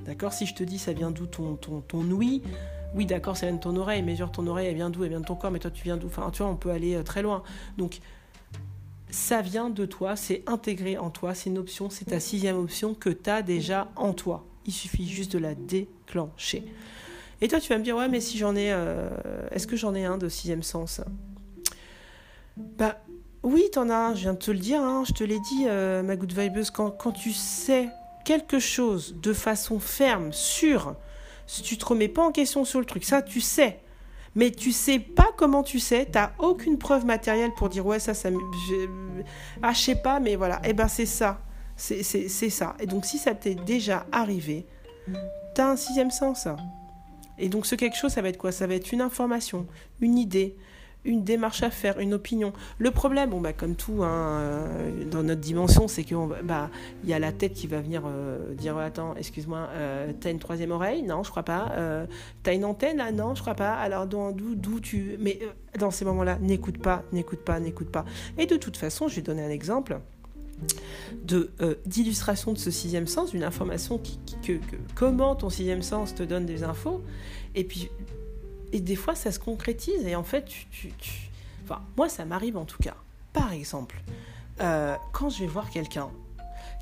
D'accord? 0.05 0.33
Si 0.33 0.45
je 0.45 0.55
te 0.55 0.63
dis 0.63 0.79
ça 0.79 0.93
vient 0.93 1.11
d'où 1.11 1.27
ton, 1.27 1.55
ton, 1.55 1.81
ton 1.81 2.03
oui 2.95 3.05
d'accord, 3.05 3.37
ça 3.37 3.45
vient 3.45 3.55
de 3.55 3.61
ton 3.61 3.75
oreille. 3.75 4.01
Mesure 4.01 4.31
ton 4.31 4.47
oreille, 4.47 4.67
elle 4.67 4.75
vient 4.75 4.89
d'où? 4.89 5.03
Elle 5.03 5.09
vient 5.09 5.19
de 5.19 5.25
ton 5.25 5.35
corps, 5.35 5.51
mais 5.51 5.59
toi 5.59 5.71
tu 5.71 5.83
viens 5.83 5.97
d'où? 5.97 6.07
Enfin 6.07 6.29
tu 6.31 6.41
vois, 6.41 6.51
on 6.51 6.55
peut 6.55 6.71
aller 6.71 6.95
euh, 6.95 7.03
très 7.03 7.21
loin. 7.21 7.43
Donc 7.77 7.99
ça 9.09 9.41
vient 9.41 9.69
de 9.69 9.85
toi, 9.85 10.15
c'est 10.15 10.43
intégré 10.47 10.97
en 10.97 11.09
toi, 11.09 11.33
c'est 11.33 11.49
une 11.49 11.57
option, 11.57 11.89
c'est 11.89 12.05
ta 12.05 12.19
sixième 12.19 12.57
option 12.57 12.93
que 12.93 13.09
tu 13.09 13.29
as 13.29 13.41
déjà 13.41 13.89
en 13.95 14.13
toi. 14.13 14.45
Il 14.65 14.73
suffit 14.73 15.07
juste 15.07 15.31
de 15.31 15.39
la 15.39 15.55
déclencher. 15.55 16.65
Et 17.39 17.47
toi, 17.47 17.59
tu 17.59 17.69
vas 17.69 17.77
me 17.77 17.83
dire, 17.83 17.95
ouais, 17.95 18.09
mais 18.09 18.19
si 18.19 18.37
j'en 18.37 18.55
ai, 18.55 18.71
euh, 18.71 19.09
est-ce 19.51 19.67
que 19.67 19.75
j'en 19.75 19.95
ai 19.95 20.05
un 20.05 20.17
de 20.17 20.27
sixième 20.27 20.63
sens? 20.63 21.01
Bah 22.57 22.97
oui, 23.43 23.63
t'en 23.71 23.89
as 23.89 23.95
un, 23.95 24.15
je 24.15 24.21
viens 24.21 24.33
de 24.33 24.39
te 24.39 24.51
le 24.51 24.57
dire, 24.57 24.81
hein, 24.81 25.03
je 25.07 25.13
te 25.13 25.23
l'ai 25.23 25.39
dit, 25.39 25.65
euh, 25.67 26.01
ma 26.03 26.15
good 26.15 26.33
vibeuse, 26.33 26.71
quand, 26.71 26.91
quand 26.91 27.11
tu 27.11 27.31
sais 27.31 27.89
quelque 28.25 28.59
chose 28.59 29.15
de 29.21 29.31
façon 29.31 29.79
ferme, 29.79 30.33
sûre, 30.33 30.95
si 31.45 31.61
tu 31.61 31.77
te 31.77 31.85
remets 31.85 32.09
pas 32.09 32.23
en 32.23 32.31
question 32.31 32.65
sur 32.65 32.79
le 32.79 32.85
truc, 32.85 33.05
ça 33.05 33.21
tu 33.21 33.39
sais, 33.39 33.79
mais 34.38 34.51
tu 34.51 34.72
sais 34.72 35.00
pas 35.00 35.32
comment 35.36 35.63
tu 35.63 35.79
sais, 35.79 36.06
tu 36.06 36.12
n'as 36.12 36.32
aucune 36.38 36.77
preuve 36.77 37.06
matérielle 37.06 37.51
pour 37.58 37.70
dire 37.70 37.86
ouais 37.86 38.00
ça 38.00 38.13
ça 38.13 38.29
je, 38.29 38.88
ah 39.63 39.74
je 39.74 39.79
sais 39.79 39.96
pas 39.96 40.20
mais 40.20 40.36
voilà, 40.36 40.58
et 40.63 40.70
eh 40.70 40.74
ben 40.74 40.88
c'est 40.88 41.08
ça. 41.08 41.41
C'est 41.75 42.01
ça. 42.50 42.75
Et 42.79 42.88
donc 42.88 43.06
si 43.06 43.17
ça 43.20 43.36
t'est 43.36 43.53
déjà 43.53 44.08
arrivé, 44.12 44.65
tu 45.53 45.62
as 45.62 45.70
un 45.70 45.75
sixième 45.75 46.10
sens. 46.10 46.48
Et 47.38 47.50
donc 47.50 47.65
ce 47.65 47.75
quelque 47.75 47.98
chose 47.98 48.12
ça 48.13 48.22
va 48.22 48.29
être 48.29 48.38
quoi? 48.38 48.51
Ça 48.51 48.65
va 48.67 48.75
être 48.75 48.91
une 48.91 49.01
information, 49.01 49.67
une 50.01 50.17
idée, 50.17 50.56
une 51.07 51.23
démarche 51.23 51.63
à 51.63 51.71
faire, 51.71 51.99
une 51.99 52.13
opinion. 52.13 52.53
Le 52.77 52.91
problème, 52.91 53.31
bon, 53.31 53.41
bah, 53.41 53.53
comme 53.53 53.75
tout 53.75 54.03
hein, 54.03 54.39
euh, 54.41 55.05
dans 55.09 55.23
notre 55.23 55.41
dimension, 55.41 55.87
c'est 55.87 56.03
qu'il 56.03 56.17
bah, 56.43 56.69
y 57.05 57.13
a 57.13 57.19
la 57.19 57.31
tête 57.31 57.53
qui 57.53 57.65
va 57.65 57.81
venir 57.81 58.03
euh, 58.05 58.53
dire 58.53 58.77
Attends, 58.77 59.15
excuse-moi, 59.15 59.69
euh, 59.71 60.11
t'as 60.19 60.29
une 60.29 60.39
troisième 60.39 60.71
oreille? 60.71 61.03
Non, 61.03 61.23
je 61.23 61.31
crois 61.31 61.43
pas. 61.43 61.71
t'as 62.43 62.53
une 62.53 62.65
antenne? 62.65 62.97
Là 62.97 63.11
Non, 63.11 63.33
je 63.33 63.41
crois 63.41 63.55
pas. 63.55 63.73
Alors, 63.73 64.05
d'où 64.05 64.79
tu. 64.81 65.15
Mais 65.19 65.39
dans 65.79 65.91
ces 65.91 66.05
moments-là, 66.05 66.37
n'écoute 66.39 66.77
pas, 66.77 67.03
n'écoute 67.13 67.39
pas, 67.39 67.59
n'écoute 67.59 67.89
pas. 67.89 68.05
Et 68.37 68.45
de 68.45 68.57
toute 68.57 68.77
façon, 68.77 69.07
je 69.07 69.15
vais 69.15 69.21
donner 69.21 69.43
un 69.43 69.49
exemple 69.49 69.99
d'illustration 71.85 72.51
de 72.51 72.57
ce 72.57 72.71
sixième 72.71 73.05
sens, 73.05 73.29
d'une 73.29 73.43
information 73.43 73.99
qui, 73.99 74.19
que, 74.43 74.59
comment 74.95 75.35
ton 75.35 75.51
sixième 75.51 75.83
sens 75.83 76.15
te 76.15 76.23
donne 76.23 76.47
des 76.47 76.63
infos, 76.63 77.03
et 77.53 77.63
puis 77.63 77.91
et 78.74 78.79
des 78.79 78.95
fois, 78.95 79.15
ça 79.15 79.31
se 79.31 79.39
concrétise 79.39 80.05
et 80.05 80.15
en 80.15 80.24
fait, 80.24 80.45
tu, 80.45 80.91
Enfin, 81.63 81.81
moi, 81.97 82.07
ça 82.07 82.24
m'arrive 82.24 82.55
en 82.55 82.63
tout 82.63 82.81
cas. 82.81 82.95
Par 83.33 83.51
exemple, 83.51 84.01
euh, 84.62 84.95
quand 85.12 85.29
je 85.29 85.39
vais 85.39 85.47
voir 85.47 85.69
quelqu'un, 85.69 86.09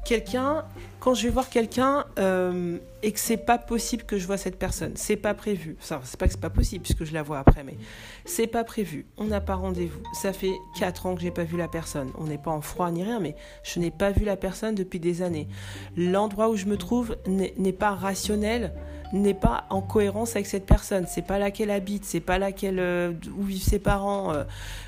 quelqu'un, 0.05 0.63
quand 0.99 1.15
je 1.15 1.23
vais 1.23 1.31
voir 1.31 1.49
quelqu'un 1.49 2.05
euh, 2.19 2.77
et 3.01 3.11
que 3.11 3.19
c'est 3.19 3.37
pas 3.37 3.57
possible 3.57 4.03
que 4.03 4.19
je 4.19 4.27
vois 4.27 4.37
cette 4.37 4.59
personne, 4.59 4.91
c'est 4.95 5.15
pas 5.15 5.33
prévu. 5.33 5.75
Ça, 5.79 5.99
c'est 6.03 6.19
pas 6.19 6.27
que 6.27 6.33
c'est 6.33 6.39
pas 6.39 6.51
possible 6.51 6.83
puisque 6.83 7.03
je 7.03 7.13
la 7.13 7.23
vois 7.23 7.39
après, 7.39 7.63
mais 7.63 7.77
c'est 8.25 8.47
pas 8.47 8.63
prévu. 8.63 9.07
On 9.17 9.25
n'a 9.25 9.41
pas 9.41 9.55
rendez-vous. 9.55 10.01
Ça 10.13 10.31
fait 10.31 10.53
quatre 10.77 11.07
ans 11.07 11.15
que 11.15 11.21
j'ai 11.21 11.31
pas 11.31 11.43
vu 11.43 11.57
la 11.57 11.67
personne. 11.67 12.11
On 12.19 12.25
n'est 12.25 12.37
pas 12.37 12.51
en 12.51 12.61
froid 12.61 12.89
ni 12.91 13.03
rien, 13.03 13.19
mais 13.19 13.35
je 13.63 13.79
n'ai 13.79 13.91
pas 13.91 14.11
vu 14.11 14.23
la 14.23 14.37
personne 14.37 14.75
depuis 14.75 14.99
des 14.99 15.23
années. 15.23 15.47
L'endroit 15.97 16.49
où 16.49 16.55
je 16.55 16.65
me 16.65 16.77
trouve 16.77 17.17
n'est 17.25 17.73
pas 17.73 17.95
rationnel 17.95 18.71
n'est 19.13 19.33
pas 19.33 19.65
en 19.69 19.81
cohérence 19.81 20.35
avec 20.35 20.47
cette 20.47 20.65
personne. 20.65 21.05
C'est 21.07 21.21
pas 21.21 21.39
là 21.39 21.51
qu'elle 21.51 21.71
habite, 21.71 22.05
c'est 22.05 22.19
pas 22.19 22.37
là 22.37 22.51
qu'elle 22.51 22.79
euh, 22.79 23.13
où 23.37 23.43
vivent 23.43 23.63
ses 23.63 23.79
parents, 23.79 24.33
euh, 24.33 24.43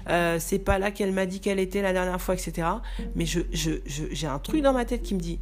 euh, 0.09 0.37
c'est 0.39 0.59
pas 0.59 0.79
là 0.79 0.91
qu'elle 0.91 1.11
m'a 1.11 1.25
dit 1.25 1.39
qu'elle 1.39 1.59
était 1.59 1.81
la 1.81 1.93
dernière 1.93 2.21
fois, 2.21 2.35
etc. 2.35 2.67
Mais 3.15 3.25
je, 3.25 3.41
j'ai 3.51 4.27
un 4.27 4.39
truc 4.39 4.61
dans 4.61 4.73
ma 4.73 4.85
tête 4.85 5.03
qui 5.03 5.15
me 5.15 5.19
dit, 5.19 5.39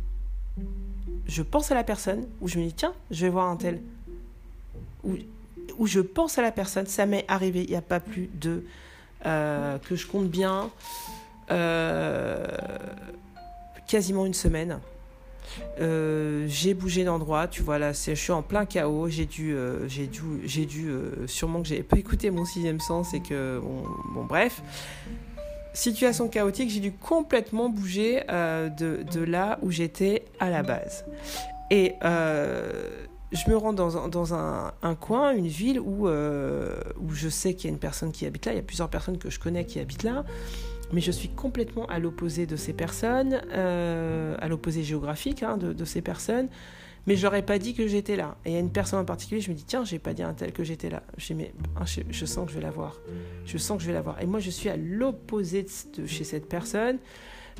je 1.28 1.42
pense 1.42 1.72
à 1.72 1.76
la 1.76 1.84
personne, 1.84 2.26
ou 2.42 2.48
je 2.48 2.60
me 2.60 2.66
dis 2.66 2.74
tiens, 2.74 2.94
je 3.12 3.26
vais 3.26 3.32
voir 3.32 3.50
un 3.50 3.56
tel, 3.56 3.82
ou 5.04 5.16
où 5.78 5.88
je 5.88 6.00
pense 6.00 6.38
à 6.38 6.42
la 6.42 6.52
personne. 6.52 6.86
Ça 6.86 7.06
m'est 7.06 7.26
arrivé 7.28 7.64
il 7.64 7.70
n'y 7.70 7.76
a 7.76 7.82
pas 7.82 8.00
plus 8.00 8.30
de 8.34 8.64
que 9.24 9.96
je 9.96 10.06
compte 10.08 10.30
bien 10.30 10.70
quasiment 13.88 14.26
une 14.26 14.34
semaine. 14.34 14.80
Euh, 15.82 16.46
j'ai 16.48 16.74
bougé 16.74 17.04
d'endroit, 17.04 17.48
tu 17.48 17.62
vois 17.62 17.78
là, 17.78 17.92
je 17.92 18.14
suis 18.14 18.32
en 18.32 18.42
plein 18.42 18.66
chaos. 18.66 19.10
J'ai 19.10 19.26
dû, 19.26 19.54
euh, 19.54 19.88
j'ai 19.88 20.08
dû, 20.08 20.22
j'ai 20.46 20.66
dû, 20.66 20.90
euh, 20.90 21.28
sûrement 21.28 21.62
que 21.62 21.68
j'avais 21.68 21.84
pas 21.84 21.98
écouté 21.98 22.32
mon 22.32 22.46
sixième 22.46 22.80
sens 22.80 23.14
et 23.14 23.22
que, 23.22 23.60
bon, 24.14 24.26
bref, 24.26 24.62
situation 25.74 26.28
chaotique. 26.30 26.70
J'ai 26.70 26.80
dû 26.80 26.94
complètement 26.94 27.70
bouger 27.70 28.22
de, 28.28 29.24
là 29.24 29.60
où 29.62 29.72
j'étais 29.72 30.26
à 30.40 30.50
la 30.50 30.64
base. 30.64 31.06
Et 31.72 31.96
je 32.02 33.50
me 33.50 33.58
rends 33.58 33.74
dans, 33.74 34.34
un, 34.34 34.96
coin, 34.96 35.34
une 35.34 35.48
ville 35.48 35.80
où 35.80 36.08
je 36.08 37.30
sais 37.30 37.54
qu'il 37.54 37.70
y 37.70 37.72
a 37.72 37.74
une 37.74 37.80
personne 37.80 38.12
qui 38.12 38.26
habite 38.26 38.46
là. 38.46 38.54
Il 38.54 38.56
y 38.56 38.60
a 38.60 38.64
plusieurs 38.64 38.90
personnes 38.90 39.18
que 39.18 39.30
je 39.30 39.40
connais 39.40 39.66
qui 39.66 39.80
habitent 39.80 40.04
là 40.04 40.24
mais 40.92 41.02
je 41.02 41.12
suis 41.12 41.30
complètement 41.30 41.86
à 41.88 42.00
l'opposé 42.00 42.46
de 42.46 42.56
ces 42.56 42.74
personnes, 42.74 43.42
euh, 43.52 44.36
à 44.40 44.48
l'opposé 44.48 44.84
géographique 44.84 45.44
hein, 45.44 45.58
de, 45.58 45.86
ces 45.86 46.02
personnes, 46.02 46.48
mais 47.08 47.16
je 47.16 47.26
n'aurais 47.26 47.44
pas 47.44 47.60
dit 47.60 47.74
que 47.74 47.88
j'étais 47.88 48.16
là. 48.16 48.38
Et 48.46 48.52
il 48.52 48.54
y 48.54 48.58
a 48.58 48.60
une 48.60 48.72
personne 48.72 49.00
en 49.00 49.06
particulier, 49.06 49.42
je 49.42 49.52
me 49.52 49.56
dis, 49.56 49.66
tiens, 49.66 49.84
j'ai 49.84 50.00
pas 50.00 50.14
dit 50.14 50.24
à 50.24 50.28
un 50.28 50.34
tel 50.34 50.52
que 50.52 50.64
j'étais 50.64 50.90
là. 50.90 51.04
Je, 51.18 51.34
mais, 51.34 51.54
ah, 51.76 51.84
je, 51.86 52.26
sens 52.26 52.46
que 52.46 52.52
je 52.52 52.58
vais 52.58 52.64
la 52.64 52.72
voir. 52.72 53.00
Je 53.46 53.58
sens 53.58 53.78
que 53.78 53.84
je 53.84 53.88
vais 53.88 53.94
la 53.94 54.02
voir. 54.02 54.22
Et 54.22 54.26
moi, 54.26 54.40
je 54.40 54.50
suis 54.50 54.70
à 54.70 54.78
l'opposé 54.78 55.66
de, 55.98 56.08
chez 56.08 56.24
cette 56.24 56.48
personne. 56.50 56.98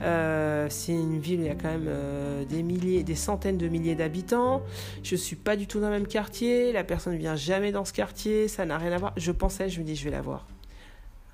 Euh, 0.02 0.68
c'est 0.70 0.92
une 0.92 1.20
ville 1.20 1.40
il 1.40 1.46
y 1.46 1.50
a 1.50 1.56
quand 1.56 1.70
même 1.70 1.86
euh, 1.88 2.44
des 2.44 2.64
milliers, 2.64 3.04
des 3.04 3.16
centaines 3.16 3.58
de 3.58 3.68
milliers 3.70 3.96
d'habitants. 3.96 4.62
Je 5.04 5.16
suis 5.16 5.38
pas 5.38 5.56
du 5.56 5.68
tout 5.68 5.80
dans 5.80 5.88
le 5.88 5.94
même 5.94 6.08
quartier. 6.08 6.74
La 6.74 6.84
personne 6.84 7.14
ne 7.14 7.18
vient 7.18 7.36
jamais 7.36 7.72
dans 7.72 7.86
ce 7.86 7.94
quartier. 7.94 8.48
Ça 8.48 8.66
n'a 8.66 8.78
rien 8.78 8.92
à 8.92 8.98
voir. 8.98 9.14
Je 9.16 9.32
pensais, 9.32 9.70
je 9.70 9.80
me 9.80 9.86
dis, 9.86 9.96
je 9.96 10.04
vais 10.04 10.12
la 10.12 10.22
voir. 10.22 10.48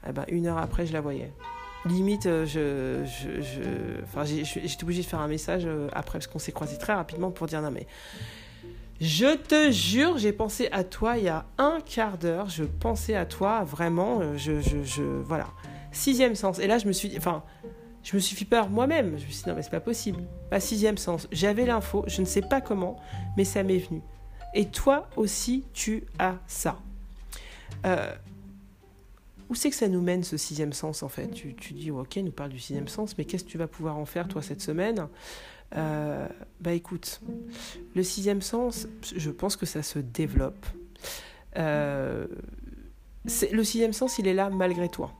Eh 0.07 0.12
ben, 0.12 0.25
une 0.27 0.48
heure 0.48 0.57
après, 0.57 0.86
je 0.86 0.93
la 0.93 1.01
voyais 1.01 1.31
limite, 1.86 2.26
euh, 2.26 2.46
je, 2.46 3.06
je, 3.06 4.44
j'étais 4.44 4.84
obligée 4.84 5.02
de 5.02 5.08
faire 5.08 5.20
un 5.20 5.28
message 5.28 5.64
euh, 5.66 5.88
après 5.94 6.20
parce 6.20 6.28
qu'on 6.28 6.40
s'est 6.40 6.52
croisés 6.52 6.78
très 6.78 6.94
rapidement 6.94 7.32
pour 7.32 7.48
dire 7.48 7.62
non 7.62 7.72
mais 7.72 7.88
je 9.02 9.36
te 9.36 9.72
jure, 9.72 10.20
j'ai 10.20 10.32
pensé 10.32 10.70
à 10.72 10.84
toi 10.84 11.18
il 11.18 11.24
y 11.24 11.28
a 11.28 11.46
un 11.58 11.80
quart 11.84 12.20
d'heure. 12.20 12.50
Je 12.50 12.64
pensais 12.64 13.16
à 13.16 13.26
toi 13.26 13.64
vraiment. 13.64 14.20
Euh, 14.22 14.38
je, 14.38 14.62
je, 14.62 14.84
je, 14.84 15.02
voilà. 15.02 15.48
Sixième 15.92 16.36
sens. 16.36 16.60
Et 16.60 16.68
là, 16.68 16.78
je 16.78 16.86
me 16.86 16.92
suis, 16.92 17.18
enfin, 17.18 17.44
je 18.04 18.16
me 18.16 18.22
suis 18.22 18.36
fait 18.36 18.46
peur 18.46 18.70
moi-même. 18.70 19.18
Je 19.18 19.26
me 19.26 19.32
suis 19.32 19.44
dit 19.44 19.50
non 19.50 19.56
mais 19.56 19.64
c'est 19.64 19.72
pas 19.72 19.80
possible. 19.80 20.22
Pas 20.52 20.60
sixième 20.60 21.00
sens. 21.00 21.28
J'avais 21.32 21.66
l'info. 21.66 22.04
Je 22.06 22.22
ne 22.22 22.28
sais 22.28 22.44
pas 22.44 22.62
comment, 22.62 22.98
mais 23.38 23.44
ça 23.44 23.64
m'est 23.64 23.80
venu. 23.80 24.04
Et 24.54 24.68
toi 24.68 25.10
aussi, 25.16 25.66
tu 25.74 26.04
as 26.20 26.36
ça. 26.46 26.78
Euh, 27.88 28.14
où 29.51 29.55
c'est 29.55 29.70
que 29.70 29.75
ça 29.75 29.89
nous 29.89 30.01
mène 30.01 30.24
ce 30.24 30.38
sixième 30.38 30.72
sens 30.72 31.03
en 31.03 31.10
fait? 31.10 31.27
Tu, 31.27 31.53
tu, 31.55 31.74
dis 31.74 31.91
ok, 31.91 32.15
nous 32.24 32.31
parle 32.31 32.51
du 32.51 32.60
sixième 32.60 32.88
sens, 32.88 33.17
mais 33.17 33.25
qu'est-ce 33.25 33.43
que 33.43 33.50
tu 33.50 33.58
vas 33.58 33.67
pouvoir 33.67 33.98
en 33.98 34.05
faire 34.05 34.29
toi 34.29 34.41
cette 34.41 34.62
semaine? 34.62 35.10
Euh, 35.75 36.25
Bah 36.62 36.72
écoute, 36.72 37.20
le 37.93 38.01
sixième 38.01 38.41
sens, 38.41 38.88
je 39.13 39.29
pense 39.29 39.58
que 39.58 39.65
ça 39.65 39.84
se 39.84 40.00
développe. 40.00 40.65
Euh, 41.58 42.27
le 43.51 43.63
sixième 43.65 43.91
sens, 43.91 44.20
il 44.20 44.27
est 44.29 44.34
là 44.34 44.50
malgré 44.50 44.88
toi. 44.88 45.12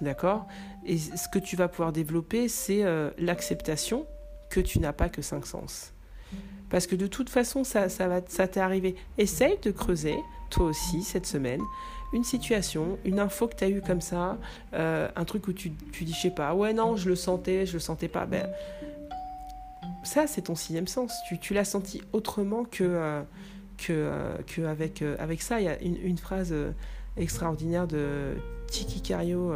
D'accord? 0.00 0.46
Et 0.86 0.96
ce 0.96 1.28
que 1.28 1.40
tu 1.40 1.56
vas 1.56 1.66
pouvoir 1.66 1.92
développer, 1.92 2.46
c'est 2.46 2.84
euh, 2.84 3.10
l'acceptation 3.18 4.06
que 4.50 4.60
tu 4.60 4.78
n'as 4.78 4.92
pas 4.92 5.08
que 5.08 5.20
cinq 5.20 5.46
sens. 5.46 5.92
Parce 6.70 6.86
que 6.86 6.94
de 6.94 7.08
toute 7.08 7.28
façon, 7.28 7.64
ça, 7.64 7.88
ça, 7.88 8.06
va, 8.06 8.20
ça 8.28 8.46
t'est 8.46 8.60
arrivé. 8.60 8.94
Essaye 9.16 9.58
de 9.62 9.72
creuser, 9.72 10.14
toi 10.48 10.66
aussi, 10.66 11.02
cette 11.02 11.26
semaine, 11.26 11.62
une 12.12 12.24
situation, 12.24 12.98
une 13.04 13.18
info 13.18 13.48
que 13.48 13.56
tu 13.56 13.64
as 13.64 13.68
eue 13.68 13.82
comme 13.82 14.00
ça, 14.00 14.38
euh, 14.74 15.08
un 15.14 15.24
truc 15.24 15.48
où 15.48 15.52
tu, 15.52 15.72
tu 15.92 16.04
dis, 16.04 16.12
je 16.12 16.20
sais 16.20 16.30
pas, 16.30 16.54
ouais, 16.54 16.72
non, 16.72 16.96
je 16.96 17.08
le 17.08 17.16
sentais, 17.16 17.66
je 17.66 17.74
le 17.74 17.78
sentais 17.80 18.08
pas. 18.08 18.26
Ben, 18.26 18.48
ça, 20.02 20.26
c'est 20.26 20.42
ton 20.42 20.54
sixième 20.54 20.86
sens. 20.86 21.12
Tu, 21.40 21.54
l'as 21.54 21.64
senti 21.64 22.02
autrement 22.12 22.64
que, 22.64 22.84
euh, 22.84 23.22
euh, 23.90 24.36
avec 24.68 25.42
ça. 25.42 25.60
Il 25.60 25.64
y 25.64 25.68
a 25.68 25.80
une, 25.82 25.96
une 25.96 26.18
phrase 26.18 26.54
extraordinaire 27.16 27.86
de 27.86 28.36
Tiki 28.68 29.02
Cario. 29.02 29.52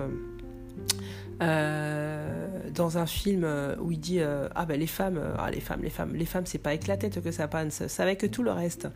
Dans 1.41 2.99
un 2.99 3.07
film 3.07 3.45
où 3.81 3.91
il 3.91 3.99
dit 3.99 4.21
ah 4.21 4.65
ben 4.65 4.79
les 4.79 4.87
femmes 4.87 5.21
ah 5.39 5.51
les 5.51 5.61
femmes 5.61 5.81
les 5.83 5.91
femmes 5.91 6.15
les 6.15 6.25
femmes 6.25 6.47
c'est 6.47 6.59
pas 6.59 6.71
avec 6.71 6.87
la 6.87 6.97
tête 6.97 7.21
que 7.21 7.33
ça 7.33 7.49
passe 7.49 7.87
c'est 7.89 8.03
avec 8.03 8.31
tout 8.31 8.45
le 8.45 8.53
reste 8.53 8.89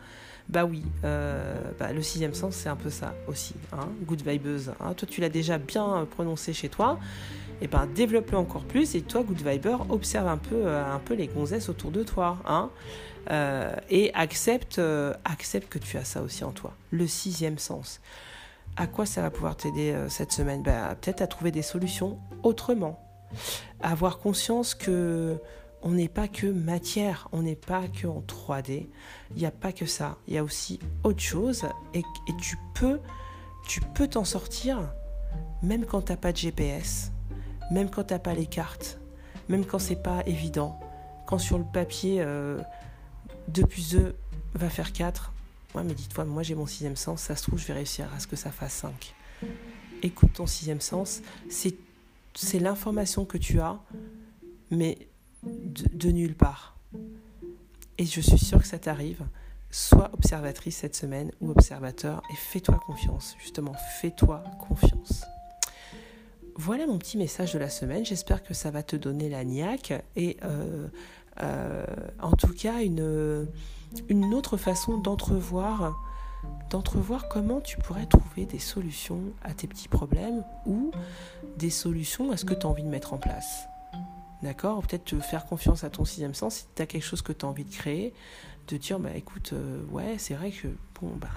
bah 0.49 0.63
oui, 0.63 0.83
euh, 1.03 1.55
bah, 1.77 1.91
le 1.91 2.01
sixième 2.01 2.33
sens, 2.33 2.55
c'est 2.55 2.69
un 2.69 2.77
peu 2.77 2.89
ça 2.89 3.13
aussi. 3.27 3.53
Hein, 3.73 3.89
good 4.05 4.21
vibeuse. 4.25 4.71
Hein. 4.79 4.93
Toi, 4.93 5.07
tu 5.09 5.19
l'as 5.19 5.29
déjà 5.29 5.57
bien 5.57 6.07
prononcé 6.09 6.53
chez 6.53 6.69
toi. 6.69 6.99
Et 7.59 7.65
eh 7.65 7.67
ben 7.67 7.87
développe-le 7.87 8.37
encore 8.37 8.63
plus. 8.63 8.95
Et 8.95 9.01
toi, 9.01 9.23
good 9.23 9.41
viber, 9.45 9.77
observe 9.89 10.27
un 10.27 10.37
peu, 10.37 10.55
euh, 10.55 10.85
un 10.85 10.99
peu 10.99 11.15
les 11.15 11.27
gonzesses 11.27 11.69
autour 11.69 11.91
de 11.91 12.03
toi. 12.03 12.37
Hein, 12.45 12.69
euh, 13.29 13.75
et 13.89 14.13
accepte, 14.13 14.79
accepte 15.25 15.67
que 15.67 15.79
tu 15.79 15.97
as 15.97 16.05
ça 16.05 16.21
aussi 16.21 16.43
en 16.43 16.51
toi. 16.51 16.73
Le 16.91 17.07
sixième 17.07 17.57
sens. 17.57 17.99
À 18.75 18.87
quoi 18.87 19.05
ça 19.05 19.21
va 19.21 19.31
pouvoir 19.31 19.55
t'aider 19.55 19.95
cette 20.09 20.31
semaine? 20.31 20.61
Bah, 20.61 20.95
Peut-être 20.99 21.21
à 21.21 21.27
trouver 21.27 21.51
des 21.51 21.61
solutions 21.61 22.19
autrement. 22.43 22.99
avoir 23.81 24.19
conscience 24.19 24.75
que 24.75 25.39
on 25.83 25.91
n'est 25.91 26.09
pas 26.09 26.27
que 26.27 26.47
matière, 26.47 27.27
on 27.31 27.43
n'est 27.43 27.55
pas 27.55 27.87
que 27.87 28.07
en 28.07 28.21
3D. 28.21 28.87
Il 29.31 29.37
n'y 29.37 29.45
a 29.45 29.51
pas 29.51 29.71
que 29.71 29.85
ça. 29.85 30.17
Il 30.27 30.33
y 30.33 30.37
a 30.37 30.43
aussi 30.43 30.79
autre 31.03 31.21
chose 31.21 31.65
et, 31.93 32.03
tu 32.39 32.57
peux, 32.73 32.99
tu 33.67 33.81
peux 33.81 34.07
t'en 34.07 34.25
sortir 34.25 34.79
même 35.61 35.85
quand 35.85 36.03
tu 36.03 36.11
n'as 36.11 36.17
pas 36.17 36.31
de 36.31 36.37
GPS, 36.37 37.11
même 37.71 37.89
quand 37.89 38.05
tu 38.05 38.13
n'as 38.13 38.19
pas 38.19 38.33
les 38.33 38.45
cartes, 38.45 38.99
même 39.49 39.65
quand 39.65 39.79
c'est 39.79 40.01
pas 40.01 40.23
évident. 40.25 40.79
Quand 41.25 41.37
sur 41.37 41.57
le 41.57 41.65
papier, 41.65 42.17
2 42.17 42.25
euh, 42.25 42.63
plus 43.67 43.91
2 43.91 44.15
va 44.53 44.69
faire 44.69 44.93
4. 44.93 45.33
Mais 45.83 45.93
dis-toi, 45.93 46.25
moi 46.25 46.43
j'ai 46.43 46.55
mon 46.55 46.65
sixième 46.65 46.95
sens, 46.95 47.21
ça 47.21 47.35
se 47.35 47.43
trouve, 47.43 47.59
je 47.59 47.65
vais 47.67 47.73
réussir 47.73 48.07
à 48.15 48.19
ce 48.19 48.27
que 48.27 48.35
ça 48.35 48.51
fasse 48.51 48.73
5. 48.73 49.15
Écoute 50.03 50.33
ton 50.33 50.45
sixième 50.45 50.81
sens, 50.81 51.21
c'est 51.49 52.59
l'information 52.59 53.25
que 53.25 53.37
tu 53.37 53.59
as, 53.59 53.79
mais 54.69 54.97
de, 55.43 56.09
nulle 56.09 56.35
part. 56.35 56.75
Et 57.97 58.05
je 58.05 58.21
suis 58.21 58.37
sûre 58.37 58.59
que 58.59 58.67
ça 58.67 58.79
t'arrive. 58.79 59.25
Sois 59.69 60.09
observatrice 60.13 60.77
cette 60.77 60.95
semaine 60.95 61.31
ou 61.41 61.51
observateur 61.51 62.21
et 62.31 62.35
fais-toi 62.35 62.79
confiance. 62.85 63.35
Justement, 63.39 63.73
fais-toi 63.99 64.43
confiance. 64.59 65.25
Voilà 66.55 66.87
mon 66.87 66.97
petit 66.97 67.17
message 67.17 67.53
de 67.53 67.59
la 67.59 67.69
semaine. 67.69 68.05
J'espère 68.05 68.43
que 68.43 68.53
ça 68.53 68.71
va 68.71 68.81
te 68.81 68.95
donner 68.95 69.29
la 69.29 69.43
niaque 69.43 69.93
et 70.15 70.37
euh, 70.43 70.87
en 71.39 72.31
tout 72.37 72.53
cas 72.53 72.81
une, 72.81 73.47
une 74.09 74.33
autre 74.33 74.57
façon 74.57 74.97
d'entrevoir 74.97 75.95
d'entrevoir 76.69 77.27
comment 77.29 77.61
tu 77.61 77.77
pourrais 77.77 78.05
trouver 78.05 78.45
des 78.45 78.59
solutions 78.59 79.21
à 79.43 79.53
tes 79.53 79.67
petits 79.67 79.87
problèmes 79.87 80.43
ou 80.65 80.91
des 81.57 81.69
solutions 81.69 82.31
à 82.31 82.37
ce 82.37 82.45
que 82.45 82.53
tu 82.53 82.65
as 82.65 82.69
envie 82.69 82.83
de 82.83 82.89
mettre 82.89 83.13
en 83.13 83.17
place. 83.17 83.67
D'accord? 84.43 84.81
Peut-être 84.85 85.05
te 85.05 85.19
faire 85.19 85.45
confiance 85.45 85.83
à 85.83 85.89
ton 85.89 86.05
sixième 86.05 86.35
sens 86.35 86.55
si 86.55 86.65
tu 86.75 86.81
as 86.81 86.85
quelque 86.85 87.03
chose 87.03 87.21
que 87.21 87.33
tu 87.33 87.45
as 87.45 87.49
envie 87.49 87.63
de 87.63 87.73
créer, 87.73 88.13
de 88.67 88.77
dire 88.77 88.99
bah 88.99 89.15
écoute, 89.15 89.51
euh, 89.53 89.83
ouais, 89.91 90.15
c'est 90.17 90.35
vrai 90.35 90.51
que 90.51 90.67
bon 90.99 91.15
bah 91.19 91.29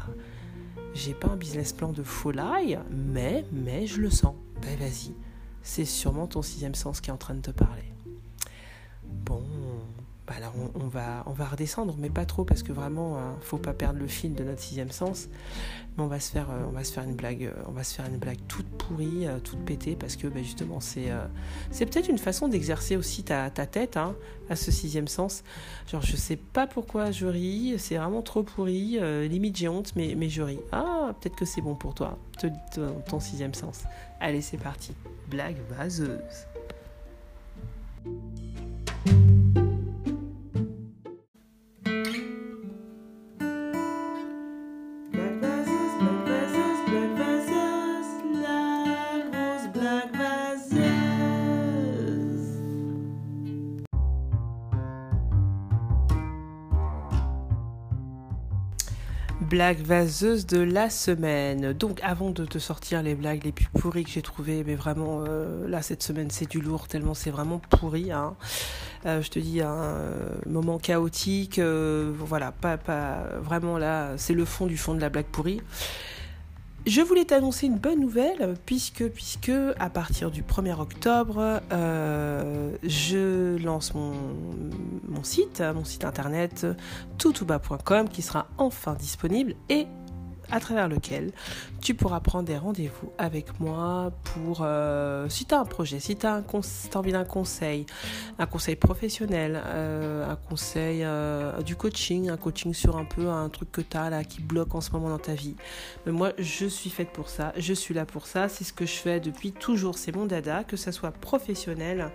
j'ai 0.93 1.15
pas 1.15 1.29
un 1.29 1.37
business 1.37 1.73
plan 1.73 1.93
de 1.93 2.03
folie, 2.03 2.77
mais 2.91 3.45
mais 3.53 3.87
je 3.87 4.01
le 4.01 4.11
sens. 4.11 4.35
Ben 4.61 4.77
vas-y. 4.79 5.15
C'est 5.63 5.85
sûrement 5.85 6.27
ton 6.27 6.43
sixième 6.43 6.75
sens 6.75 7.01
qui 7.01 7.11
est 7.11 7.13
en 7.13 7.19
train 7.19 7.35
de 7.35 7.41
te 7.41 7.51
parler. 7.51 7.85
Bon, 9.05 9.43
bah 10.31 10.37
alors 10.37 10.55
on, 10.77 10.87
va, 10.87 11.25
on 11.27 11.33
va 11.33 11.45
redescendre, 11.45 11.97
mais 11.99 12.09
pas 12.09 12.25
trop 12.25 12.45
parce 12.45 12.63
que 12.63 12.73
vraiment, 12.73 13.19
hein, 13.19 13.35
faut 13.41 13.59
pas 13.59 13.73
perdre 13.73 13.99
le 13.99 14.07
fil 14.07 14.33
de 14.33 14.45
notre 14.45 14.61
sixième 14.61 14.93
sens. 14.93 15.27
Mais 15.97 16.05
on 16.05 16.07
va 16.07 16.21
se 16.21 16.31
faire, 16.31 16.47
euh, 16.51 17.03
une 17.03 17.17
blague, 17.17 17.47
euh, 17.47 17.63
on 17.67 17.73
va 17.73 17.83
faire 17.83 18.07
une 18.07 18.17
blague 18.17 18.39
toute 18.47 18.69
pourrie, 18.79 19.27
euh, 19.27 19.41
toute 19.41 19.59
pétée, 19.65 19.97
parce 19.97 20.15
que 20.15 20.29
bah, 20.29 20.41
justement, 20.41 20.79
c'est, 20.79 21.11
peut-être 21.81 22.09
une 22.09 22.19
façon 22.19 22.47
d'exercer 22.47 22.97
aussi 22.97 23.25
ta, 23.25 23.51
ta 23.51 23.67
tête 23.67 23.97
hein, 23.97 24.15
à 24.49 24.55
ce 24.55 24.71
sixième 24.71 25.09
sens. 25.09 25.43
Genre, 25.91 26.03
je 26.03 26.15
sais 26.15 26.37
pas 26.37 26.69
pourquoi 26.69 27.11
je 27.11 27.27
ris, 27.27 27.75
c'est 27.79 27.97
vraiment 27.97 28.23
trop 28.23 28.45
pourri, 28.45 29.01
limite 29.29 29.57
j'ai 29.57 29.67
honte, 29.67 29.97
mais, 29.97 30.29
je 30.29 30.43
ris. 30.43 30.61
Ah, 30.71 31.13
peut-être 31.21 31.35
que 31.35 31.45
c'est 31.45 31.61
bon 31.61 31.75
pour 31.75 31.93
toi, 31.95 32.19
ton, 32.39 32.53
ton 33.09 33.19
sixième 33.19 33.55
sens. 33.55 33.83
Allez, 34.21 34.43
c'est 34.43 34.59
parti. 34.59 34.93
Blague 35.29 35.57
vaseuse. 35.71 36.47
Blague 59.41 59.81
vaseuse 59.81 60.47
de 60.47 60.59
la 60.61 60.91
semaine. 60.91 61.73
Donc 61.73 62.01
avant 62.03 62.31
de 62.31 62.45
te 62.45 62.59
sortir 62.59 63.03
les 63.03 63.15
blagues 63.15 63.45
les 63.45 63.53
plus 63.53 63.69
pourries 63.79 64.05
que 64.05 64.11
j'ai 64.11 64.23
trouvées, 64.23 64.65
mais 64.65 64.75
vraiment 64.75 65.25
euh, 65.27 65.69
là 65.69 65.83
cette 65.83 66.03
semaine 66.03 66.31
c'est 66.31 66.49
du 66.49 66.61
lourd 66.61 66.89
tellement 66.89 67.15
c'est 67.15 67.31
vraiment 67.31 67.61
pourri. 67.71 68.13
Hein. 68.13 68.37
Euh, 69.07 69.23
je 69.23 69.31
te 69.31 69.39
dis 69.39 69.63
un 69.63 69.73
euh, 69.73 70.29
moment 70.47 70.79
chaotique, 70.79 71.59
voilà, 71.61 72.53
pas, 72.53 72.77
pas 72.77 73.25
vraiment 73.41 73.79
là, 73.79 74.13
c'est 74.17 74.35
le 74.35 74.45
fond 74.45 74.67
du 74.67 74.77
fond 74.77 74.95
de 74.95 75.01
la 75.01 75.09
blague 75.09 75.27
pourrie. 75.27 75.61
Je 76.87 77.03
voulais 77.03 77.27
t'annoncer 77.27 77.67
une 77.67 77.77
bonne 77.79 78.01
nouvelle 78.01 78.55
puisque, 78.65 79.07
puisque 79.09 79.53
à 79.79 79.91
partir 79.91 80.31
du 80.31 80.43
1er 80.43 80.81
octobre, 80.81 81.61
euh, 81.73 82.73
je 82.83 83.63
lance 83.63 83.95
mon, 83.95 84.13
mon, 85.07 85.23
site, 85.23 85.63
mon 85.75 85.85
site 85.85 86.05
internet 86.05 86.67
toutouba.com 87.19 88.09
qui 88.09 88.23
sera 88.23 88.47
enfin 88.57 88.95
disponible 88.95 89.55
et 89.69 89.87
à 90.51 90.61
travers 90.61 90.89
lequel 90.89 91.33
tu 91.81 91.95
pourras 91.95 92.21
prendre 92.21 92.45
des 92.45 92.57
rendez-vous 92.57 93.13
avec 93.19 93.61
moi 93.61 94.13
pour, 94.25 94.61
euh, 94.63 95.29
si 95.29 95.45
tu 95.45 95.55
as 95.55 95.61
un 95.61 95.65
projet, 95.65 96.01
si 96.01 96.17
tu 96.17 96.27
as, 96.27 96.43
envie 96.95 97.13
d'un 97.13 97.25
conseil, 97.25 97.87
un 98.39 98.47
conseil 98.47 98.77
professionnel, 98.77 99.61
euh, 99.67 100.31
un 100.31 100.37
conseil 100.37 101.03
euh, 101.05 101.61
du 101.63 101.77
coaching, 101.77 102.31
un 102.31 102.37
coaching 102.37 102.75
sur 102.75 102.97
un 102.97 103.05
peu 103.05 103.29
un 103.29 103.49
truc 103.49 103.73
que 103.73 103.81
tu 103.81 103.97
as 103.97 104.11
là 104.11 104.25
qui 104.25 104.41
bloque 104.41 104.75
en 104.75 104.81
ce 104.81 104.91
moment 104.91 105.09
dans 105.09 105.19
ta 105.19 105.35
vie. 105.35 105.57
Mais 106.07 106.13
moi, 106.13 106.33
je 106.39 106.67
suis 106.67 106.91
faite 106.91 107.11
pour 107.11 107.29
ça, 107.29 107.53
je 107.57 107.73
suis 107.73 107.95
là 107.95 108.05
pour 108.05 108.27
ça, 108.27 108.49
c'est 108.49 108.65
ce 108.65 108.73
que 108.73 108.87
je 108.87 108.95
fais 108.95 109.21
depuis 109.21 109.53
toujours, 109.53 109.99
c'est 109.99 110.15
mon 110.15 110.27
dada, 110.27 110.65
que 110.65 110.77
ça 110.77 110.93
soit 110.93 111.13
professionnel, 111.13 112.11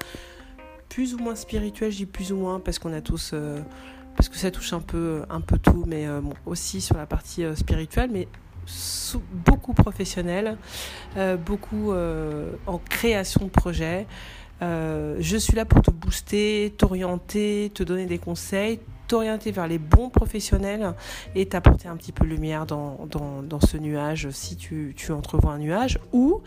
plus 0.89 1.13
ou 1.13 1.17
moins 1.17 1.35
spirituel, 1.35 1.91
je 1.91 1.97
dis 1.97 2.05
plus 2.05 2.31
ou 2.31 2.37
moins 2.37 2.59
parce 2.59 2.79
qu'on 2.79 2.93
a 2.93 3.01
tous 3.01 3.33
parce 4.15 4.29
que 4.29 4.37
ça 4.37 4.51
touche 4.51 4.73
un 4.73 4.79
peu, 4.79 5.23
un 5.29 5.41
peu 5.41 5.57
tout, 5.57 5.83
mais 5.87 6.07
euh, 6.07 6.21
aussi 6.45 6.81
sur 6.81 6.97
la 6.97 7.05
partie 7.05 7.43
euh, 7.43 7.55
spirituelle, 7.55 8.09
mais 8.11 8.27
beaucoup 9.45 9.73
professionnel, 9.73 10.57
euh, 11.17 11.37
beaucoup 11.37 11.93
en 11.93 12.77
création 12.89 13.45
de 13.45 13.51
projet. 13.51 14.07
je 14.61 15.37
suis 15.37 15.55
là 15.55 15.65
pour 15.65 15.83
te 15.83 15.91
booster, 15.91 16.73
t'orienter, 16.75 17.71
te 17.75 17.83
donner 17.83 18.07
des 18.07 18.17
conseils, 18.17 18.79
t'orienter 19.07 19.51
vers 19.51 19.67
les 19.67 19.77
bons 19.77 20.09
professionnels 20.09 20.93
et 21.35 21.45
t'apporter 21.47 21.87
un 21.87 21.95
petit 21.95 22.11
peu 22.11 22.25
de 22.25 22.29
lumière 22.29 22.65
dans, 22.65 23.07
ce 23.65 23.77
nuage 23.77 24.29
si 24.31 24.55
tu, 24.55 24.93
entrevois 25.11 25.53
un 25.53 25.59
nuage 25.59 25.99
ou 26.11 26.41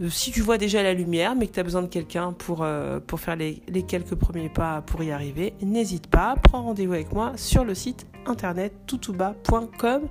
euh, 0.00 0.08
si 0.08 0.30
tu 0.30 0.40
vois 0.40 0.58
déjà 0.58 0.82
la 0.82 0.94
lumière 0.94 1.34
mais 1.34 1.46
que 1.46 1.52
tu 1.52 1.60
as 1.60 1.64
besoin 1.64 1.82
de 1.82 1.88
quelqu'un 1.88 2.32
pour, 2.32 2.62
euh, 2.62 3.00
pour 3.00 3.20
faire 3.20 3.36
les, 3.36 3.62
les, 3.68 3.82
quelques 3.82 4.14
premiers 4.14 4.48
pas 4.48 4.82
pour 4.82 5.02
y 5.02 5.10
arriver, 5.10 5.54
n'hésite 5.62 6.06
pas, 6.06 6.36
prends 6.42 6.62
rendez-vous 6.62 6.92
avec 6.92 7.12
moi 7.12 7.32
sur 7.36 7.64
le 7.64 7.74
site 7.74 8.06
internet 8.26 8.72
toutouba.com 8.86 10.02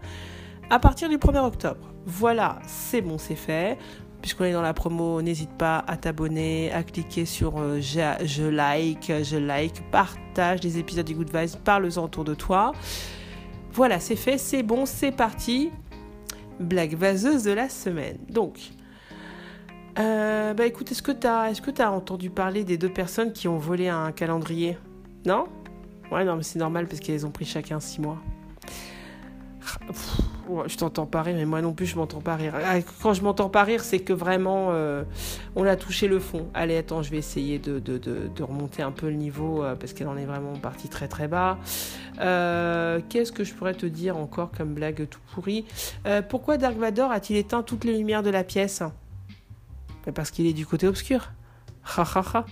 à 0.69 0.79
partir 0.79 1.09
du 1.09 1.17
1er 1.17 1.45
octobre. 1.45 1.93
Voilà, 2.05 2.59
c'est 2.67 3.01
bon, 3.01 3.17
c'est 3.17 3.35
fait 3.35 3.77
puisqu'on 4.23 4.45
est 4.45 4.53
dans 4.53 4.61
la 4.61 4.73
promo, 4.73 5.21
n'hésite 5.21 5.51
pas 5.51 5.83
à 5.85 5.97
t'abonner, 5.97 6.71
à 6.71 6.81
cliquer 6.81 7.25
sur 7.25 7.59
euh, 7.59 7.81
je, 7.81 8.47
like, 8.47 9.11
je 9.21 9.35
like, 9.35 9.83
partage 9.91 10.63
les 10.63 10.77
épisodes 10.77 11.05
du 11.05 11.13
Good 11.13 11.35
Vibes, 11.35 11.59
parle-en 11.65 12.05
autour 12.05 12.23
de 12.23 12.33
toi. 12.33 12.71
Voilà, 13.73 13.99
c'est 13.99 14.15
fait, 14.15 14.37
c'est 14.37 14.63
bon, 14.63 14.85
c'est 14.85 15.11
parti. 15.11 15.71
Blague 16.57 16.95
vaseuse 16.95 17.43
de 17.43 17.51
la 17.51 17.67
semaine. 17.67 18.17
Donc, 18.29 18.59
euh, 19.99 20.53
bah 20.53 20.65
écoute, 20.67 20.89
est-ce 20.93 21.01
que 21.01 21.11
tu 21.11 21.27
as, 21.27 21.91
entendu 21.91 22.29
parler 22.29 22.63
des 22.63 22.77
deux 22.77 22.93
personnes 22.93 23.33
qui 23.33 23.49
ont 23.49 23.57
volé 23.57 23.89
un 23.89 24.13
calendrier? 24.13 24.77
Non? 25.25 25.47
Ouais, 26.13 26.23
non, 26.23 26.37
mais 26.37 26.43
c'est 26.43 26.59
normal 26.59 26.87
parce 26.87 27.01
qu'elles 27.01 27.25
ont 27.25 27.31
pris 27.31 27.45
chacun 27.45 27.81
six 27.81 27.99
mois. 27.99 28.21
Je 30.67 30.77
t'entends 30.77 31.05
pas 31.05 31.21
rire, 31.21 31.35
mais 31.35 31.45
moi 31.45 31.61
non 31.61 31.73
plus, 31.73 31.85
je 31.85 31.95
m'entends 31.95 32.21
pas 32.21 32.35
rire. 32.35 32.53
Ah, 32.55 32.75
quand 33.01 33.13
je 33.13 33.21
m'entends 33.21 33.49
pas 33.49 33.63
rire, 33.63 33.83
c'est 33.83 33.99
que 33.99 34.13
vraiment, 34.13 34.67
euh, 34.71 35.03
on 35.55 35.65
a 35.65 35.75
touché 35.75 36.07
le 36.07 36.19
fond. 36.19 36.47
Allez, 36.53 36.77
attends, 36.77 37.01
je 37.01 37.11
vais 37.11 37.17
essayer 37.17 37.59
de, 37.59 37.81
remonter 38.41 38.81
un 38.81 38.91
peu 38.91 39.07
le 39.07 39.15
niveau, 39.15 39.63
euh, 39.63 39.75
parce 39.75 39.93
qu'elle 39.93 40.07
en 40.07 40.17
est 40.17 40.25
vraiment 40.25 40.53
partie 40.53 40.89
très 40.89 41.07
très 41.07 41.27
bas. 41.27 41.57
Euh, 42.19 42.99
qu'est-ce 43.09 43.31
que 43.31 43.43
je 43.43 43.53
pourrais 43.53 43.73
te 43.73 43.85
dire 43.85 44.17
encore 44.17 44.51
comme 44.51 44.73
blague 44.73 45.07
tout 45.09 45.19
pourri 45.33 45.65
Pourquoi 46.29 46.57
Dark 46.57 46.77
Vador 46.77 47.11
a-t-il 47.11 47.37
éteint 47.37 47.63
toutes 47.63 47.83
les 47.83 47.97
lumières 47.97 48.23
de 48.23 48.29
la 48.29 48.43
pièce? 48.43 48.83
Parce 50.13 50.31
qu'il 50.31 50.45
est 50.45 50.53
du 50.53 50.65
côté 50.65 50.87
obscur. 50.87 51.31
Ha 51.97 52.03
ha 52.15 52.23
ha. 52.33 52.45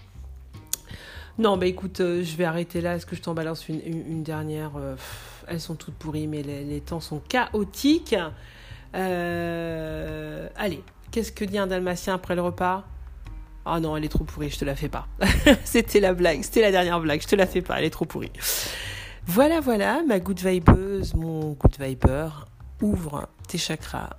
Non, 1.38 1.58
bah 1.58 1.66
écoute, 1.66 1.98
je 2.00 2.36
vais 2.36 2.44
arrêter 2.46 2.82
là. 2.82 2.96
Est-ce 2.96 3.06
que 3.06 3.16
je 3.16 3.22
t'en 3.22 3.34
balance 3.34 3.68
une, 3.68 4.24
dernière 4.24 4.72
elles 5.52 5.60
sont 5.60 5.76
toutes 5.76 5.96
pourries, 5.96 6.28
mais 6.28 6.44
les, 6.44 6.82
temps 6.82 7.02
sont 7.02 7.20
chaotiques. 7.20 8.16
Euh, 8.96 10.48
allez, 10.56 10.82
qu'est-ce 11.12 11.32
que 11.32 11.44
dit 11.44 11.58
un 11.58 11.68
dalmatien 11.68 12.16
après 12.16 12.36
le 12.36 12.42
repas? 12.42 12.86
Ah 13.66 13.80
non, 13.80 13.96
elle 13.96 14.06
est 14.06 14.10
trop 14.10 14.24
pourrie, 14.24 14.50
je 14.50 14.58
te 14.58 14.66
la 14.66 14.76
fais 14.76 14.90
pas. 14.90 15.08
c'était 15.66 16.00
la 16.00 16.14
blague, 16.14 16.42
c'était 16.42 16.62
la 16.62 16.72
dernière 16.72 17.00
blague, 17.00 17.22
je 17.22 17.28
te 17.28 17.36
la 17.36 17.46
fais 17.46 17.62
pas, 17.62 17.80
elle 17.80 17.86
est 17.86 17.92
trop 17.92 18.06
pourrie. 18.06 18.32
Voilà, 19.28 19.60
voilà, 19.60 20.02
ma 20.08 20.20
good 20.20 20.40
vibeuse, 20.40 21.14
mon 21.14 21.52
good 21.52 21.76
viber, 21.80 22.30
ouvre 22.82 23.28
tes 23.48 23.58
chakras, 23.58 24.12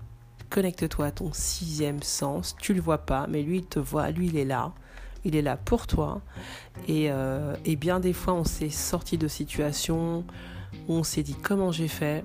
connecte-toi 0.51 1.07
à 1.07 1.11
ton 1.11 1.33
sixième 1.33 2.03
sens. 2.03 2.55
Tu 2.61 2.75
le 2.75 2.81
vois 2.81 2.99
pas, 2.99 3.27
mais 3.29 3.42
lui, 3.42 3.59
il 3.59 3.66
te 3.66 3.79
voit, 3.79 4.11
lui, 4.11 4.29
il 4.29 4.37
est 4.37 4.45
là. 4.45 4.73
Il 5.25 5.37
est 5.37 5.42
là 5.42 5.57
pour 5.57 5.87
toi. 5.87 6.21
Et, 6.88 7.07
euh, 7.11 7.55
et 7.64 7.77
bien 7.77 8.01
des 8.01 8.12
fois, 8.12 8.35
on 8.35 8.45
s'est 8.45 8.71
sorti 8.71 9.18
de 9.18 9.29
situations 9.29 10.25
où 10.89 10.95
on 10.95 11.03
s'est 11.03 11.23
dit 11.23 11.35
comment 11.35 11.73
j'ai 11.73 11.89
fait. 11.89 12.25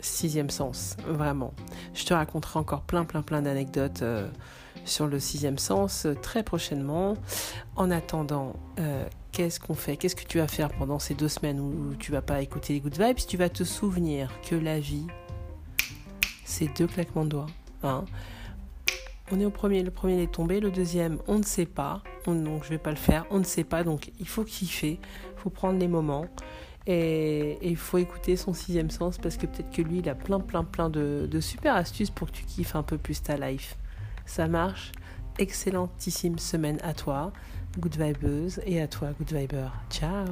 Sixième 0.00 0.50
sens, 0.50 0.96
vraiment. 1.06 1.52
Je 1.94 2.04
te 2.04 2.14
raconterai 2.14 2.58
encore 2.58 2.82
plein, 2.82 3.04
plein, 3.04 3.22
plein 3.22 3.42
d'anecdotes 3.42 4.02
euh, 4.02 4.28
sur 4.84 5.06
le 5.06 5.20
sixième 5.20 5.58
sens 5.58 6.06
euh, 6.06 6.14
très 6.14 6.42
prochainement. 6.42 7.14
En 7.76 7.90
attendant, 7.90 8.54
euh, 8.78 9.04
qu'est-ce 9.32 9.60
qu'on 9.60 9.74
fait? 9.74 9.96
Qu'est-ce 9.96 10.16
que 10.16 10.24
tu 10.24 10.38
vas 10.38 10.48
faire 10.48 10.70
pendant 10.70 10.98
ces 10.98 11.14
deux 11.14 11.28
semaines 11.28 11.60
où 11.60 11.94
tu 11.96 12.12
vas 12.12 12.22
pas 12.22 12.40
écouter 12.40 12.72
les 12.72 12.80
good 12.80 12.98
vibes? 12.98 13.18
Tu 13.28 13.36
vas 13.36 13.50
te 13.50 13.62
souvenir 13.62 14.30
que 14.48 14.54
la 14.54 14.80
vie, 14.80 15.06
c'est 16.44 16.68
deux 16.78 16.86
claquements 16.86 17.24
de 17.24 17.30
doigts. 17.30 17.46
Hein. 17.82 18.04
on 19.32 19.40
est 19.40 19.46
au 19.46 19.50
premier, 19.50 19.82
le 19.82 19.90
premier 19.90 20.22
est 20.22 20.32
tombé, 20.32 20.60
le 20.60 20.70
deuxième, 20.70 21.18
on 21.28 21.38
ne 21.38 21.42
sait 21.42 21.64
pas, 21.64 22.02
donc 22.26 22.64
je 22.64 22.68
vais 22.68 22.78
pas 22.78 22.90
le 22.90 22.96
faire, 22.96 23.24
on 23.30 23.38
ne 23.38 23.44
sait 23.44 23.64
pas, 23.64 23.84
donc 23.84 24.12
il 24.20 24.28
faut 24.28 24.44
kiffer, 24.44 24.98
il 25.00 25.40
faut 25.40 25.48
prendre 25.48 25.78
les 25.78 25.88
moments. 25.88 26.26
Et 26.86 27.58
il 27.62 27.76
faut 27.76 27.98
écouter 27.98 28.36
son 28.36 28.52
sixième 28.52 28.90
sens 28.90 29.18
parce 29.18 29.36
que 29.36 29.46
peut-être 29.46 29.70
que 29.70 29.82
lui, 29.82 29.98
il 29.98 30.08
a 30.08 30.14
plein, 30.14 30.40
plein, 30.40 30.64
plein 30.64 30.88
de, 30.88 31.28
super 31.40 31.76
astuces 31.76 32.10
pour 32.10 32.28
que 32.28 32.36
tu 32.36 32.44
kiffes 32.44 32.74
un 32.74 32.82
peu 32.82 32.98
plus 32.98 33.22
ta 33.22 33.36
life. 33.36 33.76
Ça 34.26 34.48
marche. 34.48 34.92
Excellentissime 35.38 36.38
semaine 36.38 36.78
à 36.82 36.92
toi, 36.92 37.32
Good 37.78 37.96
Vibeuse, 37.96 38.60
et 38.66 38.80
à 38.80 38.88
toi, 38.88 39.12
Good 39.18 39.32
Viber. 39.32 39.68
Ciao 39.90 40.26